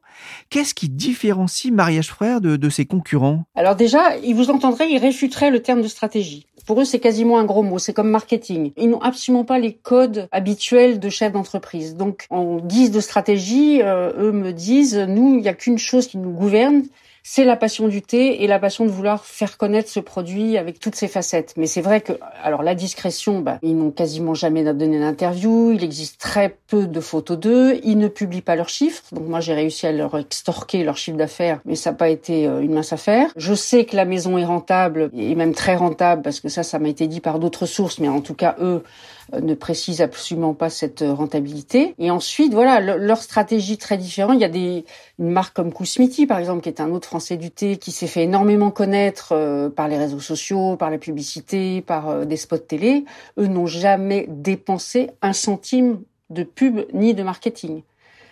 Qu'est-ce 0.50 0.74
qui 0.74 0.88
différencie 0.88 1.72
mariage 1.74 2.08
frère 2.08 2.40
de, 2.40 2.56
de 2.56 2.70
ses 2.70 2.86
concurrents? 2.86 3.44
Alors 3.56 3.76
déjà, 3.76 4.16
ils 4.24 4.34
vous 4.34 4.50
entendraient, 4.50 4.90
ils 4.90 5.00
réfuteraient 5.00 5.52
le 5.52 5.62
terme 5.62 5.82
de 5.82 5.90
stratégie. 5.90 6.48
Pour 6.68 6.82
eux, 6.82 6.86
c'est 6.86 7.00
quasiment 7.00 7.40
un 7.40 7.46
gros 7.46 7.64
mot, 7.64 7.80
c'est 7.80 7.94
comme 7.94 8.10
marketing. 8.10 8.74
Ils 8.76 8.90
n'ont 8.90 9.00
absolument 9.00 9.46
pas 9.46 9.58
les 9.58 9.72
codes 9.72 10.28
habituels 10.34 11.00
de 11.00 11.08
chef 11.08 11.32
d'entreprise. 11.32 11.96
Donc, 11.96 12.26
en 12.30 12.58
guise 12.58 12.92
de 12.92 13.00
stratégie, 13.00 13.82
euh, 13.82 14.12
eux 14.20 14.34
me 14.34 14.52
disent, 14.52 14.98
nous, 14.98 15.36
il 15.36 15.42
n'y 15.42 15.48
a 15.48 15.54
qu'une 15.54 15.78
chose 15.78 16.08
qui 16.08 16.18
nous 16.18 16.32
gouverne, 16.32 16.84
c'est 17.30 17.44
la 17.44 17.58
passion 17.58 17.90
du 17.90 18.02
thé 18.02 18.42
et 18.42 18.48
la 18.48 18.58
passion 18.58 18.86
de 18.86 18.90
vouloir 18.90 19.26
faire 19.26 19.58
connaître 19.58 19.90
ce 19.90 20.00
produit 20.00 20.58
avec 20.58 20.80
toutes 20.80 20.96
ses 20.96 21.10
facettes. 21.10 21.54
Mais 21.58 21.66
c'est 21.66 21.82
vrai 21.82 22.00
que, 22.00 22.14
alors 22.42 22.64
la 22.64 22.74
discrétion, 22.74 23.42
bah, 23.42 23.60
ils 23.64 23.76
n'ont 23.76 23.92
quasiment 23.92 24.34
jamais 24.34 24.64
donné 24.64 24.98
d'interview, 24.98 25.74
il 25.74 25.84
existe 25.84 26.22
très 26.22 26.58
peu 26.68 26.88
de 26.88 27.02
photos 27.02 27.38
d'eux, 27.38 27.82
ils 27.84 27.98
ne 27.98 28.08
publient 28.08 28.42
pas 28.42 28.56
leurs 28.56 28.70
chiffres, 28.70 29.04
donc 29.12 29.28
moi 29.28 29.42
j'ai 29.42 29.54
réussi 29.54 29.86
à 29.86 29.92
leur 29.92 30.18
extorquer 30.18 30.86
leur 30.86 30.96
chiffre 30.96 31.18
d'affaires, 31.18 31.60
mais 31.66 31.76
ça 31.76 31.92
n'a 31.92 31.98
pas 31.98 32.08
été 32.08 32.48
euh, 32.48 32.62
une 32.62 32.74
mince 32.74 32.94
affaire. 32.94 33.30
Je 33.36 33.54
sais 33.54 33.84
que 33.84 33.98
la 33.98 34.06
maison 34.06 34.38
est 34.38 34.46
rentable, 34.46 35.10
et 35.14 35.36
même 35.36 35.54
très 35.54 35.76
rentable, 35.76 36.22
parce 36.22 36.40
que 36.40 36.48
ça, 36.48 36.64
ça 36.64 36.80
m'a 36.80 36.88
été 36.88 37.08
dit 37.08 37.20
par 37.20 37.40
d'autres 37.40 37.66
sources, 37.66 38.00
mais 38.00 38.08
en 38.08 38.22
tout 38.22 38.36
cas, 38.36 38.56
eux, 38.62 38.84
ne 39.34 39.54
précisent 39.54 40.02
absolument 40.02 40.54
pas 40.54 40.70
cette 40.70 41.02
euh, 41.02 41.14
rentabilité. 41.14 41.96
Et 42.00 42.12
ensuite, 42.12 42.54
voilà, 42.54 42.80
le- 42.80 42.98
leur 42.98 43.22
stratégie 43.22 43.78
très 43.78 43.98
différente. 43.98 44.36
Il 44.36 44.42
y 44.42 44.46
a 44.46 44.50
des 44.50 44.86
une 45.20 45.30
marque 45.32 45.56
comme 45.56 45.74
Kousmiti, 45.74 46.28
par 46.28 46.40
exemple, 46.40 46.62
qui 46.62 46.70
est 46.70 46.80
un 46.82 46.92
autre 46.92 47.08
français 47.08 47.38
du 47.38 47.52
thé, 47.52 47.78
qui 47.78 47.92
s'est 47.92 48.08
fait 48.08 48.24
énormément 48.24 48.72
connaître 48.72 49.34
euh, 49.34 49.70
par 49.70 49.88
les 49.88 49.98
réseaux 49.98 50.20
sociaux, 50.20 50.76
par 50.78 50.90
la 50.90 50.98
publicité, 50.98 51.82
par 51.82 52.10
euh, 52.10 52.26
des 52.26 52.38
spots 52.38 52.58
télé. 52.58 53.06
Eux 53.38 53.48
n'ont 53.48 53.66
jamais 53.68 54.26
dépensé 54.30 55.10
un 55.22 55.34
centime 55.34 56.02
de 56.30 56.44
pub 56.44 56.82
ni 56.94 57.14
de 57.14 57.24
marketing. 57.24 57.82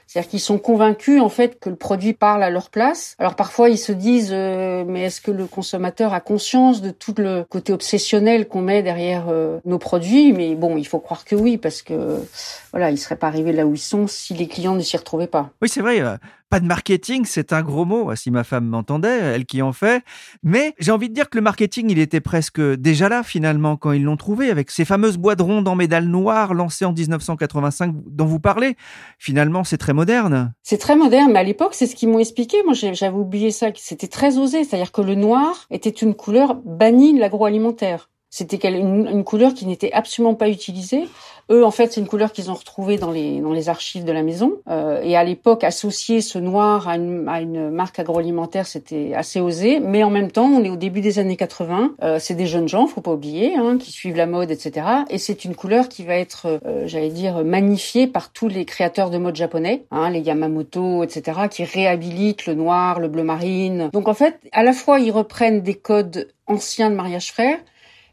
C'est-à-dire 0.07 0.29
qu'ils 0.29 0.39
sont 0.39 0.57
convaincus 0.57 1.21
en 1.21 1.29
fait 1.29 1.59
que 1.59 1.69
le 1.69 1.75
produit 1.75 2.13
parle 2.13 2.43
à 2.43 2.49
leur 2.49 2.69
place. 2.69 3.15
Alors 3.19 3.35
parfois 3.35 3.69
ils 3.69 3.77
se 3.77 3.91
disent 3.91 4.31
euh, 4.31 4.83
mais 4.87 5.03
est-ce 5.03 5.21
que 5.21 5.31
le 5.31 5.45
consommateur 5.45 6.13
a 6.13 6.21
conscience 6.21 6.81
de 6.81 6.91
tout 6.91 7.13
le 7.17 7.43
côté 7.49 7.73
obsessionnel 7.73 8.47
qu'on 8.47 8.61
met 8.61 8.83
derrière 8.83 9.25
euh, 9.29 9.59
nos 9.65 9.79
produits? 9.79 10.33
Mais 10.33 10.55
bon, 10.55 10.77
il 10.77 10.87
faut 10.87 10.99
croire 10.99 11.25
que 11.25 11.35
oui 11.35 11.57
parce 11.57 11.81
que 11.81 12.19
voilà, 12.71 12.91
ils 12.91 12.97
seraient 12.97 13.15
pas 13.15 13.27
arrivés 13.27 13.53
là 13.53 13.65
où 13.65 13.73
ils 13.73 13.79
sont 13.79 14.07
si 14.07 14.33
les 14.33 14.47
clients 14.47 14.75
ne 14.75 14.81
s'y 14.81 14.97
retrouvaient 14.97 15.27
pas. 15.27 15.49
Oui, 15.61 15.69
c'est 15.69 15.81
vrai. 15.81 16.01
Pas 16.55 16.61
de 16.61 16.67
marketing, 16.67 17.25
c'est 17.25 17.51
un 17.51 17.61
gros 17.63 17.83
mot, 17.83 18.15
si 18.15 18.31
ma 18.31 18.45
femme 18.45 18.65
m'entendait, 18.65 19.09
elle 19.09 19.45
qui 19.45 19.61
en 19.61 19.73
fait. 19.73 20.05
Mais 20.41 20.73
j'ai 20.79 20.93
envie 20.93 21.09
de 21.09 21.13
dire 21.13 21.29
que 21.29 21.37
le 21.37 21.41
marketing, 21.41 21.89
il 21.89 21.99
était 21.99 22.21
presque 22.21 22.61
déjà 22.61 23.09
là 23.09 23.23
finalement 23.23 23.75
quand 23.75 23.91
ils 23.91 24.01
l'ont 24.01 24.15
trouvé, 24.15 24.49
avec 24.49 24.71
ces 24.71 24.85
fameuses 24.85 25.17
boîtes 25.17 25.41
rondes 25.41 25.67
en 25.67 25.75
médaille 25.75 26.07
noire 26.07 26.53
lancées 26.53 26.85
en 26.85 26.93
1985 26.93 27.93
dont 28.07 28.25
vous 28.25 28.39
parlez. 28.39 28.77
Finalement, 29.19 29.65
c'est 29.65 29.77
très 29.77 29.91
moderne. 29.91 30.53
C'est 30.63 30.77
très 30.77 30.95
moderne, 30.95 31.33
mais 31.33 31.39
à 31.39 31.43
l'époque, 31.43 31.73
c'est 31.73 31.87
ce 31.87 31.95
qu'ils 31.97 32.07
m'ont 32.07 32.19
expliqué. 32.19 32.63
Moi, 32.63 32.73
j'avais 32.73 33.17
oublié 33.17 33.51
ça, 33.51 33.67
c'était 33.75 34.07
très 34.07 34.37
osé. 34.37 34.63
C'est-à-dire 34.63 34.93
que 34.93 35.01
le 35.01 35.15
noir 35.15 35.67
était 35.71 35.89
une 35.89 36.13
couleur 36.13 36.55
bannie 36.63 37.13
de 37.13 37.19
l'agroalimentaire. 37.19 38.07
C'était 38.35 38.67
une, 38.67 39.07
une 39.07 39.23
couleur 39.23 39.53
qui 39.53 39.65
n'était 39.65 39.93
absolument 39.93 40.33
pas 40.33 40.49
utilisée. 40.49 41.07
Eux, 41.49 41.63
en 41.63 41.71
fait, 41.71 41.93
c'est 41.93 42.01
une 42.01 42.07
couleur 42.07 42.33
qu'ils 42.33 42.51
ont 42.51 42.53
retrouvée 42.53 42.97
dans 42.97 43.11
les 43.11 43.39
dans 43.39 43.53
les 43.53 43.69
archives 43.69 44.03
de 44.03 44.11
la 44.11 44.23
maison. 44.23 44.53
Euh, 44.69 45.01
et 45.01 45.15
à 45.15 45.23
l'époque, 45.23 45.63
associer 45.63 46.19
ce 46.19 46.37
noir 46.37 46.89
à 46.89 46.97
une, 46.97 47.29
à 47.29 47.39
une 47.39 47.69
marque 47.69 47.97
agroalimentaire, 47.97 48.65
c'était 48.65 49.13
assez 49.15 49.39
osé. 49.39 49.79
Mais 49.79 50.03
en 50.03 50.09
même 50.09 50.31
temps, 50.31 50.47
on 50.47 50.61
est 50.65 50.69
au 50.69 50.75
début 50.75 50.99
des 50.99 51.17
années 51.17 51.37
80. 51.37 51.95
Euh, 52.03 52.17
c'est 52.19 52.33
des 52.33 52.45
jeunes 52.45 52.67
gens, 52.67 52.87
faut 52.87 52.99
pas 52.99 53.13
oublier, 53.13 53.55
hein, 53.55 53.77
qui 53.77 53.93
suivent 53.93 54.17
la 54.17 54.25
mode, 54.25 54.51
etc. 54.51 54.85
Et 55.09 55.17
c'est 55.17 55.45
une 55.45 55.55
couleur 55.55 55.87
qui 55.87 56.03
va 56.03 56.15
être, 56.15 56.59
euh, 56.65 56.83
j'allais 56.87 57.11
dire, 57.11 57.45
magnifiée 57.45 58.05
par 58.05 58.33
tous 58.33 58.49
les 58.49 58.65
créateurs 58.65 59.11
de 59.11 59.17
mode 59.17 59.37
japonais, 59.37 59.85
hein, 59.91 60.09
les 60.09 60.19
Yamamoto, 60.19 61.05
etc., 61.05 61.41
qui 61.49 61.63
réhabilitent 61.63 62.47
le 62.47 62.55
noir, 62.55 62.99
le 62.99 63.07
bleu 63.07 63.23
marine. 63.23 63.89
Donc 63.93 64.09
en 64.09 64.13
fait, 64.13 64.41
à 64.51 64.61
la 64.61 64.73
fois, 64.73 64.99
ils 64.99 65.11
reprennent 65.11 65.61
des 65.61 65.75
codes 65.75 66.27
anciens 66.47 66.89
de 66.89 66.95
mariage 66.95 67.31
frère, 67.31 67.57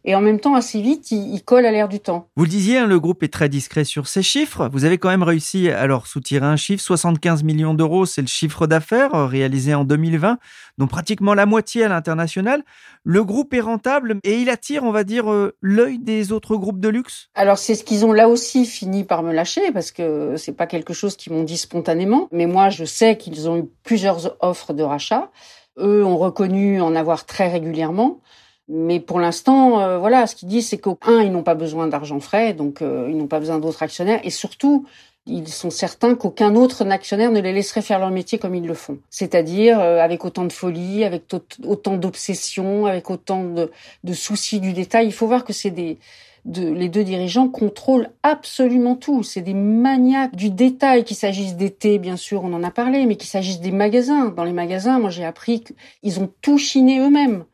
et 0.05 0.17
en 0.17 0.21
même 0.21 0.41
temps, 0.41 0.55
assez 0.55 0.81
vite, 0.81 1.13
il, 1.13 1.43
colle 1.45 1.65
à 1.65 1.71
l'air 1.71 1.89
du 1.89 2.01
temps. 2.01 2.29
Vous 2.37 2.45
le 2.45 2.51
disiez, 2.51 2.79
hein, 2.79 2.87
le 2.87 2.99
groupe 2.99 3.23
est 3.23 3.33
très 3.33 3.49
discret 3.49 3.85
sur 3.85 4.09
ses 4.09 4.23
chiffres. 4.23 4.69
Vous 4.73 4.85
avez 4.85 4.99
quand 4.99 5.11
même 5.11 5.23
réussi 5.23 5.71
à 5.71 5.87
leur 5.87 6.09
soutirer 6.09 6.45
un 6.45 6.57
chiffre. 6.57 6.83
75 6.83 7.45
millions 7.45 7.75
d'euros, 7.75 8.05
c'est 8.05 8.21
le 8.21 8.27
chiffre 8.27 8.67
d'affaires 8.67 9.15
euh, 9.15 9.27
réalisé 9.27 9.75
en 9.75 9.85
2020, 9.85 10.39
dont 10.79 10.87
pratiquement 10.89 11.35
la 11.35 11.47
moitié 11.47 11.85
à 11.85 11.89
l'international. 11.89 12.65
Le 13.05 13.23
groupe 13.23 13.55
est 13.55 13.61
rentable 13.61 14.19
et 14.25 14.41
il 14.41 14.51
attire, 14.51 14.83
on 14.83 14.91
va 14.91 15.05
dire, 15.05 15.31
euh, 15.31 15.55
l'œil 15.61 15.99
des 15.99 16.33
autres 16.33 16.57
groupes 16.57 16.81
de 16.81 16.89
luxe? 16.89 17.29
Alors 17.35 17.59
c'est 17.59 17.77
ce 17.77 17.85
qu'ils 17.85 18.05
ont 18.05 18.13
là 18.13 18.29
aussi 18.29 18.67
fini 18.67 19.05
par 19.05 19.23
me 19.23 19.33
lâcher 19.33 19.71
parce 19.73 19.93
que 19.93 20.35
c'est 20.37 20.57
pas 20.57 20.67
quelque 20.67 20.95
chose 20.95 21.17
qu'ils 21.17 21.33
m'ont 21.33 21.45
dit 21.45 21.57
spontanément. 21.57 22.29
Mais 22.33 22.47
moi, 22.47 22.71
je 22.71 22.85
sais 22.85 23.17
qu'ils 23.17 23.49
ont 23.49 23.57
eu 23.57 23.65
plusieurs 23.85 24.37
offres 24.41 24.73
de 24.73 24.83
rachat. 24.83 25.31
Eux 25.79 26.05
ont 26.05 26.19
reconnu 26.19 26.81
en 26.81 26.97
avoir 26.97 27.25
très 27.25 27.49
régulièrement. 27.49 28.21
Mais 28.69 29.01
pour 29.01 29.19
l'instant, 29.19 29.81
euh, 29.81 29.99
voilà, 29.99 30.27
ce 30.27 30.37
qu'ils 30.37 30.49
disent, 30.49 30.69
c'est 30.69 30.79
qu'un, 30.79 31.23
ils 31.23 31.33
n'ont 31.33 31.43
pas 31.43 31.55
besoin 31.55 31.89
d'argent 31.89 32.21
frais, 32.21 32.55
donc 32.55 32.81
euh, 32.81 33.09
ils 33.11 33.17
n'ont 33.17 33.27
pas 33.27 33.41
besoin 33.41 33.59
d'autres 33.59 33.83
actionnaires, 33.83 34.21
et 34.23 34.31
surtout, 34.31 34.87
ils 35.27 35.49
sont 35.49 35.71
certains 35.71 36.15
qu'aucun 36.15 36.55
autre 36.55 36.89
actionnaire 36.91 37.31
ne 37.31 37.41
les 37.41 37.53
laisserait 37.53 37.83
faire 37.83 37.99
leur 37.99 38.11
métier 38.11 38.39
comme 38.39 38.55
ils 38.55 38.67
le 38.67 38.75
font. 38.75 38.99
C'est-à-dire 39.11 39.81
euh, 39.81 40.01
avec 40.01 40.25
autant 40.25 40.45
de 40.45 40.53
folie, 40.53 41.05
avec 41.05 41.25
autant 41.65 41.97
d'obsession, 41.97 42.87
avec 42.87 43.11
autant 43.11 43.45
de, 43.45 43.71
de, 44.05 44.13
soucis 44.13 44.59
du 44.59 44.73
détail. 44.73 45.07
Il 45.07 45.13
faut 45.13 45.27
voir 45.27 45.45
que 45.45 45.53
c'est 45.53 45.71
des 45.71 45.99
de, 46.45 46.69
les 46.69 46.89
deux 46.89 47.05
dirigeants 47.05 47.49
contrôlent 47.49 48.11
absolument 48.25 48.97
tout. 48.97 49.23
C'est 49.23 49.43
des 49.43 49.55
maniaques 49.55 50.35
du 50.35 50.51
détail, 50.51 51.05
qu'il 51.05 51.17
s'agisse 51.17 51.55
d'été, 51.55 51.99
bien 51.99 52.17
sûr, 52.17 52.43
on 52.43 52.53
en 52.53 52.65
a 52.65 52.73
parlé, 52.73 53.07
mais 53.07 53.15
qu'il 53.15 53.29
s'agisse 53.29 53.61
des 53.61 53.71
magasins. 53.71 54.31
Dans 54.31 54.45
les 54.45 54.53
magasins, 54.53 54.99
moi 54.99 55.11
j'ai 55.11 55.25
appris 55.25 55.63
qu'ils 55.63 56.19
ont 56.19 56.31
tout 56.41 56.59
chiné 56.59 56.99
eux-mêmes 56.99 57.45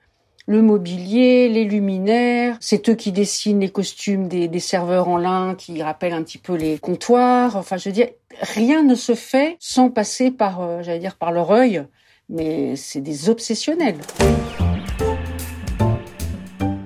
le 0.49 0.63
mobilier, 0.63 1.51
les 1.51 1.65
luminaires. 1.65 2.57
C'est 2.59 2.89
eux 2.89 2.95
qui 2.95 3.13
dessinent 3.13 3.61
les 3.61 3.69
costumes 3.69 4.29
des, 4.29 4.49
des, 4.49 4.61
serveurs 4.61 5.09
en 5.09 5.19
lin 5.19 5.55
qui 5.55 5.83
rappellent 5.83 6.15
un 6.15 6.23
petit 6.23 6.39
peu 6.39 6.55
les 6.55 6.79
comptoirs. 6.79 7.55
Enfin, 7.55 7.77
je 7.77 7.91
veux 7.91 7.93
dire, 7.93 8.09
rien 8.41 8.83
ne 8.83 8.95
se 8.95 9.15
fait 9.15 9.59
sans 9.61 9.91
passer 9.91 10.31
par, 10.31 10.63
euh, 10.63 10.83
j'allais 10.83 11.01
dire, 11.01 11.17
par 11.17 11.33
leur 11.33 11.51
œil. 11.51 11.85
Mais 12.31 12.77
c'est 12.77 13.03
des 13.03 13.29
obsessionnels. 13.29 13.99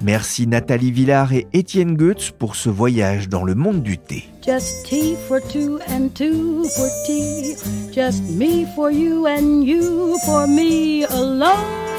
Merci 0.02 0.48
Nathalie 0.48 0.90
Villard 0.90 1.32
et 1.32 1.46
Étienne 1.52 1.96
Goetz 1.96 2.32
pour 2.36 2.56
ce 2.56 2.68
voyage 2.68 3.28
dans 3.28 3.44
le 3.44 3.54
monde 3.54 3.84
du 3.84 3.98
thé. 3.98 4.24
Just 4.44 4.84
tea 4.84 5.14
for 5.28 5.40
two 5.40 5.78
and 5.88 6.08
two 6.12 6.64
for 6.64 6.88
tea. 7.06 7.54
Just 7.92 8.24
me 8.36 8.66
for 8.74 8.90
you 8.90 9.28
and 9.28 9.62
you 9.62 10.18
for 10.24 10.48
me 10.48 11.04
alone. 11.04 11.91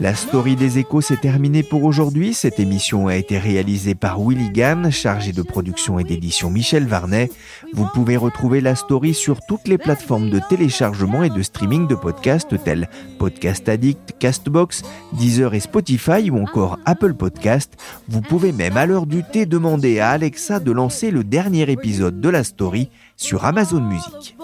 La 0.00 0.14
story 0.14 0.56
des 0.56 0.78
échos 0.78 1.02
s'est 1.02 1.18
terminée 1.18 1.62
pour 1.62 1.84
aujourd'hui. 1.84 2.32
Cette 2.32 2.58
émission 2.58 3.06
a 3.06 3.16
été 3.16 3.36
réalisée 3.36 3.94
par 3.94 4.18
Willy 4.18 4.48
Gann, 4.48 4.90
chargé 4.90 5.32
de 5.32 5.42
production 5.42 5.98
et 5.98 6.04
d'édition 6.04 6.48
Michel 6.48 6.86
Varnet. 6.86 7.30
Vous 7.74 7.86
pouvez 7.92 8.16
retrouver 8.16 8.62
la 8.62 8.74
story 8.74 9.12
sur 9.12 9.42
toutes 9.46 9.68
les 9.68 9.76
plateformes 9.76 10.30
de 10.30 10.40
téléchargement 10.48 11.22
et 11.22 11.28
de 11.28 11.42
streaming 11.42 11.86
de 11.86 11.94
podcasts 11.94 12.64
tels 12.64 12.88
Podcast 13.18 13.68
Addict, 13.68 14.14
Castbox, 14.18 14.84
Deezer 15.12 15.52
et 15.52 15.60
Spotify 15.60 16.30
ou 16.30 16.38
encore 16.38 16.78
Apple 16.86 17.12
Podcast. 17.12 17.74
Vous 18.08 18.22
pouvez 18.22 18.52
même 18.52 18.78
à 18.78 18.86
l'heure 18.86 19.04
du 19.04 19.22
thé 19.22 19.44
demander 19.44 20.00
à 20.00 20.08
Alexa 20.08 20.60
de 20.60 20.72
lancer 20.72 21.10
le 21.10 21.24
dernier 21.24 21.70
épisode 21.70 22.22
de 22.22 22.28
la 22.30 22.42
story 22.42 22.88
sur 23.18 23.44
Amazon 23.44 23.82
Music. 23.82 24.34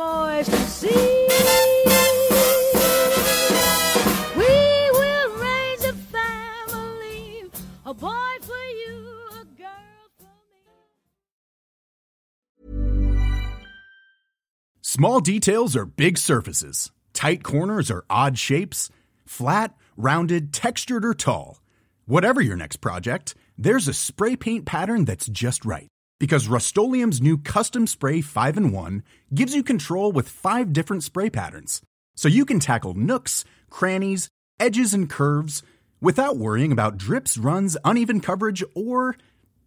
Small 14.82 15.20
details 15.20 15.76
are 15.76 15.84
big 15.84 16.16
surfaces. 16.16 16.90
Tight 17.12 17.42
corners 17.42 17.90
are 17.90 18.04
odd 18.08 18.38
shapes. 18.38 18.88
Flat, 19.26 19.74
rounded, 19.96 20.52
textured, 20.54 21.04
or 21.04 21.12
tall. 21.12 21.60
Whatever 22.06 22.40
your 22.40 22.56
next 22.56 22.76
project, 22.76 23.34
there's 23.58 23.88
a 23.88 23.92
spray 23.92 24.36
paint 24.36 24.64
pattern 24.64 25.04
that's 25.04 25.26
just 25.26 25.64
right. 25.64 25.88
Because 26.18 26.48
Rust 26.48 26.76
new 26.78 27.36
Custom 27.36 27.86
Spray 27.86 28.20
5 28.22 28.56
in 28.56 28.72
1 28.72 29.02
gives 29.34 29.54
you 29.54 29.62
control 29.62 30.12
with 30.12 30.28
five 30.28 30.72
different 30.72 31.02
spray 31.02 31.28
patterns. 31.28 31.82
So 32.14 32.28
you 32.28 32.46
can 32.46 32.60
tackle 32.60 32.94
nooks, 32.94 33.44
crannies, 33.68 34.28
edges, 34.58 34.94
and 34.94 35.10
curves 35.10 35.62
without 36.00 36.36
worrying 36.36 36.72
about 36.72 36.98
drips, 36.98 37.38
runs, 37.38 37.76
uneven 37.84 38.20
coverage, 38.20 38.64
or 38.74 39.16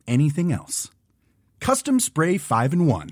anything 0.08 0.52
else. 0.52 0.90
Custom 1.60 2.00
Spray 2.00 2.38
5 2.38 2.74
in 2.74 2.86
1 2.86 3.10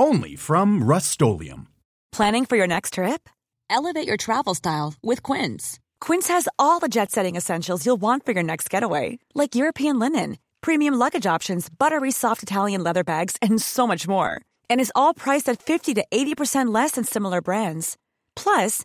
only 0.00 0.34
from 0.34 0.82
Rustolium. 0.82 1.66
Planning 2.10 2.46
for 2.46 2.56
your 2.56 2.66
next 2.66 2.94
trip? 2.94 3.28
Elevate 3.68 4.06
your 4.06 4.16
travel 4.16 4.54
style 4.54 4.94
with 5.02 5.22
Quince. 5.22 5.78
Quince 6.00 6.28
has 6.28 6.48
all 6.58 6.80
the 6.80 6.88
jet 6.88 7.12
setting 7.12 7.36
essentials 7.36 7.84
you'll 7.84 8.00
want 8.00 8.24
for 8.24 8.32
your 8.32 8.42
next 8.42 8.70
getaway, 8.70 9.18
like 9.34 9.54
European 9.54 9.98
linen, 9.98 10.38
premium 10.60 10.94
luggage 10.94 11.26
options, 11.26 11.68
buttery 11.68 12.10
soft 12.10 12.42
Italian 12.42 12.82
leather 12.82 13.04
bags, 13.04 13.36
and 13.42 13.60
so 13.60 13.86
much 13.86 14.08
more. 14.08 14.40
And 14.68 14.80
is 14.80 14.92
all 14.94 15.14
priced 15.14 15.48
at 15.48 15.62
50 15.62 15.94
to 15.94 16.04
80% 16.10 16.74
less 16.74 16.92
than 16.92 17.04
similar 17.04 17.40
brands. 17.42 17.96
Plus, 18.34 18.84